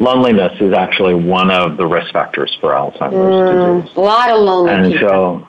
Loneliness 0.01 0.59
is 0.59 0.73
actually 0.73 1.13
one 1.13 1.51
of 1.51 1.77
the 1.77 1.85
risk 1.85 2.11
factors 2.11 2.57
for 2.59 2.71
Alzheimer's 2.71 3.13
mm, 3.13 3.81
disease. 3.83 3.95
A 3.95 3.99
lot 4.01 4.31
of 4.31 4.39
loneliness. 4.39 4.93
And 4.93 4.99
so, 4.99 5.47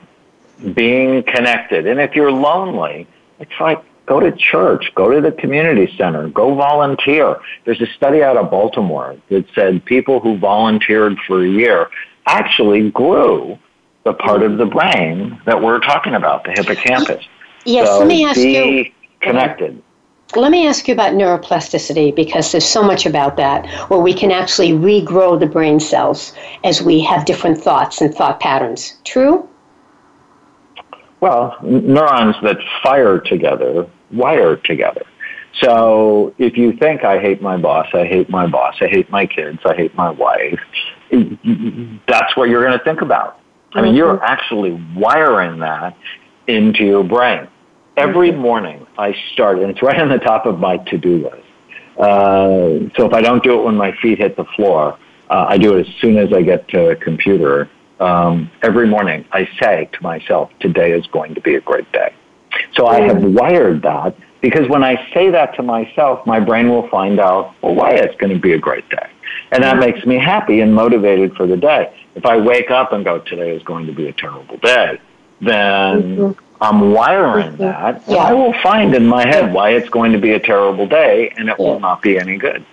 being 0.73 1.23
connected. 1.23 1.87
And 1.87 1.99
if 1.99 2.15
you're 2.15 2.31
lonely, 2.31 3.07
it's 3.39 3.51
like 3.59 3.83
go 4.05 4.19
to 4.19 4.31
church, 4.31 4.91
go 4.93 5.09
to 5.09 5.21
the 5.21 5.31
community 5.31 5.91
center, 5.97 6.27
go 6.29 6.53
volunteer. 6.53 7.37
There's 7.65 7.81
a 7.81 7.87
study 7.97 8.21
out 8.21 8.37
of 8.37 8.51
Baltimore 8.51 9.17
that 9.29 9.45
said 9.55 9.83
people 9.85 10.19
who 10.19 10.37
volunteered 10.37 11.17
for 11.25 11.43
a 11.43 11.49
year 11.49 11.89
actually 12.27 12.91
grew 12.91 13.57
the 14.03 14.13
part 14.13 14.43
of 14.43 14.59
the 14.59 14.67
brain 14.67 15.41
that 15.47 15.63
we're 15.63 15.79
talking 15.79 16.13
about, 16.13 16.43
the 16.43 16.51
hippocampus. 16.51 17.25
Yes, 17.65 17.87
so 17.87 17.99
let 17.99 18.07
me 18.07 18.23
ask 18.23 18.37
you. 18.37 18.91
Connected. 19.19 19.81
Let 20.35 20.51
me 20.51 20.67
ask 20.67 20.87
you 20.87 20.93
about 20.93 21.13
neuroplasticity 21.13 22.15
because 22.15 22.51
there's 22.51 22.65
so 22.65 22.83
much 22.83 23.05
about 23.05 23.37
that 23.37 23.67
where 23.89 23.99
we 23.99 24.13
can 24.13 24.31
actually 24.31 24.71
regrow 24.71 25.39
the 25.39 25.45
brain 25.45 25.79
cells 25.79 26.33
as 26.63 26.81
we 26.81 27.01
have 27.01 27.25
different 27.25 27.57
thoughts 27.57 28.01
and 28.01 28.13
thought 28.13 28.39
patterns. 28.39 28.97
True? 29.03 29.47
Well, 31.19 31.55
neurons 31.61 32.35
that 32.43 32.57
fire 32.83 33.19
together 33.19 33.87
wire 34.13 34.55
together. 34.57 35.03
So 35.61 36.33
if 36.37 36.57
you 36.57 36.73
think 36.73 37.03
I 37.03 37.19
hate 37.19 37.41
my 37.41 37.57
boss, 37.57 37.87
I 37.93 38.05
hate 38.05 38.29
my 38.29 38.47
boss, 38.47 38.75
I 38.81 38.87
hate 38.87 39.09
my 39.09 39.25
kids, 39.25 39.59
I 39.65 39.75
hate 39.75 39.93
my 39.95 40.09
wife, 40.09 40.59
that's 42.07 42.35
what 42.35 42.49
you're 42.49 42.65
going 42.65 42.77
to 42.77 42.83
think 42.83 43.01
about. 43.01 43.39
I 43.73 43.81
mean, 43.81 43.95
you're 43.95 44.15
mm-hmm. 44.15 44.25
actually 44.25 44.83
wiring 44.95 45.59
that 45.59 45.97
into 46.47 46.85
your 46.85 47.03
brain. 47.03 47.47
Every 47.95 48.31
morning 48.31 48.87
I 48.97 49.15
start, 49.31 49.59
and 49.59 49.69
it's 49.69 49.81
right 49.81 49.99
on 49.99 50.09
the 50.09 50.17
top 50.17 50.45
of 50.45 50.59
my 50.59 50.77
to-do 50.77 51.23
list. 51.23 51.47
Uh, 51.97 52.89
so 52.95 53.05
if 53.05 53.13
I 53.13 53.21
don't 53.21 53.43
do 53.43 53.59
it 53.59 53.63
when 53.63 53.75
my 53.75 53.91
feet 54.01 54.17
hit 54.17 54.35
the 54.35 54.45
floor, 54.45 54.97
uh, 55.29 55.45
I 55.47 55.57
do 55.57 55.77
it 55.77 55.87
as 55.87 55.95
soon 55.95 56.17
as 56.17 56.33
I 56.33 56.41
get 56.41 56.67
to 56.69 56.89
a 56.89 56.95
computer 56.95 57.69
um, 57.99 58.51
every 58.61 58.87
morning 58.87 59.25
I 59.31 59.47
say 59.59 59.89
to 59.93 60.03
myself, 60.03 60.51
today 60.59 60.91
is 60.91 61.05
going 61.07 61.35
to 61.35 61.41
be 61.41 61.55
a 61.55 61.61
great 61.61 61.89
day. 61.91 62.13
So 62.73 62.87
I 62.87 63.01
have 63.01 63.23
wired 63.23 63.81
that 63.83 64.15
because 64.41 64.67
when 64.67 64.83
I 64.83 65.09
say 65.13 65.31
that 65.31 65.55
to 65.55 65.63
myself, 65.63 66.25
my 66.25 66.39
brain 66.39 66.69
will 66.69 66.87
find 66.89 67.19
out, 67.19 67.55
well, 67.61 67.75
why 67.75 67.91
it's 67.91 68.15
going 68.17 68.33
to 68.33 68.39
be 68.39 68.53
a 68.53 68.59
great 68.59 68.87
day. 68.89 69.07
And 69.51 69.63
that 69.63 69.77
makes 69.77 70.05
me 70.05 70.17
happy 70.17 70.59
and 70.59 70.73
motivated 70.73 71.35
for 71.35 71.47
the 71.47 71.57
day. 71.57 71.95
If 72.15 72.25
I 72.25 72.37
wake 72.37 72.69
up 72.69 72.91
and 72.91 73.05
go, 73.05 73.19
today 73.19 73.55
is 73.55 73.63
going 73.63 73.85
to 73.87 73.93
be 73.93 74.07
a 74.07 74.13
terrible 74.13 74.57
day, 74.57 74.99
then 75.39 76.17
mm-hmm. 76.17 76.52
I'm 76.63 76.91
wiring 76.91 77.57
that. 77.57 78.01
Yeah. 78.07 78.15
I 78.15 78.31
will 78.31 78.53
find 78.63 78.95
in 78.95 79.05
my 79.05 79.27
head 79.27 79.53
why 79.53 79.71
it's 79.71 79.89
going 79.89 80.13
to 80.13 80.17
be 80.17 80.31
a 80.31 80.39
terrible 80.39 80.87
day 80.87 81.33
and 81.35 81.49
it 81.49 81.57
yeah. 81.59 81.65
will 81.65 81.79
not 81.81 82.01
be 82.01 82.17
any 82.17 82.37
good. 82.37 82.65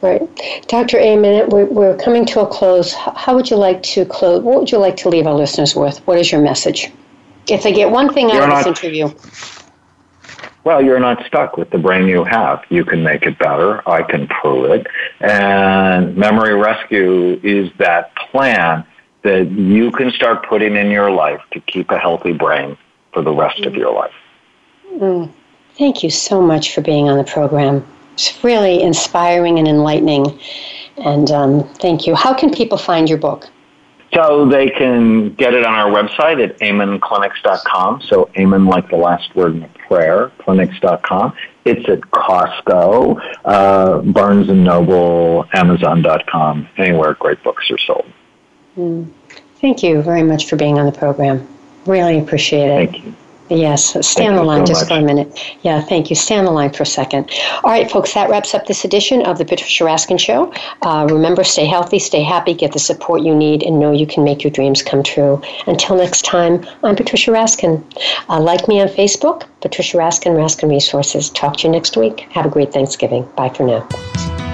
Right. 0.00 0.22
Dr. 0.68 0.98
Amen, 0.98 1.50
we're, 1.50 1.66
we're 1.66 1.96
coming 1.98 2.24
to 2.26 2.40
a 2.40 2.46
close. 2.46 2.94
How 2.94 3.34
would 3.34 3.50
you 3.50 3.56
like 3.56 3.82
to 3.82 4.06
close? 4.06 4.42
What 4.42 4.60
would 4.60 4.72
you 4.72 4.78
like 4.78 4.96
to 4.98 5.10
leave 5.10 5.26
our 5.26 5.34
listeners 5.34 5.76
with? 5.76 5.98
What 6.06 6.18
is 6.18 6.32
your 6.32 6.40
message? 6.40 6.90
If 7.46 7.62
they 7.62 7.72
get 7.72 7.90
one 7.90 8.12
thing 8.14 8.30
out 8.30 8.50
of 8.50 8.64
this 8.64 8.66
interview. 8.66 9.10
well, 10.64 10.82
you're 10.82 11.00
not 11.00 11.26
stuck 11.26 11.58
with 11.58 11.68
the 11.68 11.78
brain 11.78 12.08
you 12.08 12.24
have. 12.24 12.64
You 12.70 12.86
can 12.86 13.02
make 13.02 13.24
it 13.24 13.38
better. 13.38 13.86
I 13.86 14.02
can 14.04 14.26
prove 14.26 14.70
it. 14.70 14.86
And 15.20 16.16
Memory 16.16 16.54
Rescue 16.54 17.38
is 17.42 17.70
that 17.76 18.16
plan 18.16 18.86
that 19.22 19.50
you 19.50 19.90
can 19.90 20.10
start 20.12 20.48
putting 20.48 20.76
in 20.76 20.90
your 20.90 21.10
life 21.10 21.42
to 21.52 21.60
keep 21.60 21.90
a 21.90 21.98
healthy 21.98 22.32
brain 22.32 22.78
for 23.14 23.22
the 23.22 23.32
rest 23.32 23.60
mm. 23.60 23.66
of 23.66 23.74
your 23.74 23.92
life. 23.94 24.12
Mm. 24.92 25.30
Thank 25.78 26.02
you 26.02 26.10
so 26.10 26.42
much 26.42 26.74
for 26.74 26.82
being 26.82 27.08
on 27.08 27.16
the 27.16 27.24
program. 27.24 27.84
It's 28.12 28.44
really 28.44 28.82
inspiring 28.82 29.58
and 29.58 29.66
enlightening. 29.66 30.38
And 30.98 31.30
um, 31.30 31.64
thank 31.74 32.06
you. 32.06 32.14
How 32.14 32.34
can 32.34 32.52
people 32.52 32.78
find 32.78 33.08
your 33.08 33.18
book? 33.18 33.48
So 34.14 34.48
they 34.48 34.70
can 34.70 35.34
get 35.34 35.54
it 35.54 35.66
on 35.66 35.74
our 35.74 35.90
website 35.90 36.42
at 36.42 36.56
amenclinics.com. 36.60 38.02
So 38.02 38.30
amen 38.38 38.66
like 38.66 38.88
the 38.88 38.96
last 38.96 39.34
word 39.34 39.56
in 39.56 39.64
a 39.64 39.68
prayer, 39.88 40.30
clinics.com. 40.38 41.34
It's 41.64 41.88
at 41.88 42.00
Costco, 42.00 43.20
uh, 43.44 43.98
Barnes 44.02 44.48
& 44.48 44.50
Noble, 44.50 45.46
Amazon.com, 45.54 46.68
anywhere 46.76 47.14
great 47.14 47.42
books 47.42 47.68
are 47.70 47.78
sold. 47.78 48.06
Mm. 48.76 49.10
Thank 49.60 49.82
you 49.82 50.02
very 50.02 50.22
much 50.22 50.46
for 50.46 50.56
being 50.56 50.78
on 50.78 50.86
the 50.86 50.92
program. 50.92 51.48
Really 51.86 52.18
appreciate 52.18 52.68
it. 52.68 52.90
Thank 52.90 53.04
you. 53.04 53.14
Yes, 53.50 53.94
stay 54.06 54.26
on 54.26 54.36
the 54.36 54.42
line 54.42 54.66
so 54.66 54.72
just 54.72 54.82
much. 54.82 54.88
for 54.88 55.02
a 55.02 55.06
minute. 55.06 55.56
Yeah, 55.62 55.82
thank 55.82 56.08
you. 56.08 56.16
Stay 56.16 56.36
on 56.36 56.46
the 56.46 56.50
line 56.50 56.72
for 56.72 56.82
a 56.82 56.86
second. 56.86 57.30
All 57.62 57.70
right, 57.70 57.90
folks, 57.90 58.14
that 58.14 58.30
wraps 58.30 58.54
up 58.54 58.66
this 58.66 58.84
edition 58.86 59.20
of 59.26 59.36
the 59.36 59.44
Patricia 59.44 59.84
Raskin 59.84 60.18
Show. 60.18 60.52
Uh, 60.80 61.06
remember, 61.10 61.44
stay 61.44 61.66
healthy, 61.66 61.98
stay 61.98 62.22
happy, 62.22 62.54
get 62.54 62.72
the 62.72 62.78
support 62.78 63.20
you 63.20 63.34
need, 63.34 63.62
and 63.62 63.78
know 63.78 63.92
you 63.92 64.06
can 64.06 64.24
make 64.24 64.42
your 64.42 64.50
dreams 64.50 64.82
come 64.82 65.02
true. 65.02 65.42
Until 65.66 65.96
next 65.96 66.24
time, 66.24 66.66
I'm 66.82 66.96
Patricia 66.96 67.32
Raskin. 67.32 67.84
Uh, 68.30 68.40
like 68.40 68.66
me 68.66 68.80
on 68.80 68.88
Facebook, 68.88 69.44
Patricia 69.60 69.98
Raskin, 69.98 70.32
Raskin 70.36 70.70
Resources. 70.70 71.28
Talk 71.30 71.58
to 71.58 71.66
you 71.66 71.72
next 71.72 71.98
week. 71.98 72.20
Have 72.30 72.46
a 72.46 72.50
great 72.50 72.72
Thanksgiving. 72.72 73.28
Bye 73.36 73.50
for 73.50 73.64
now. 73.64 74.53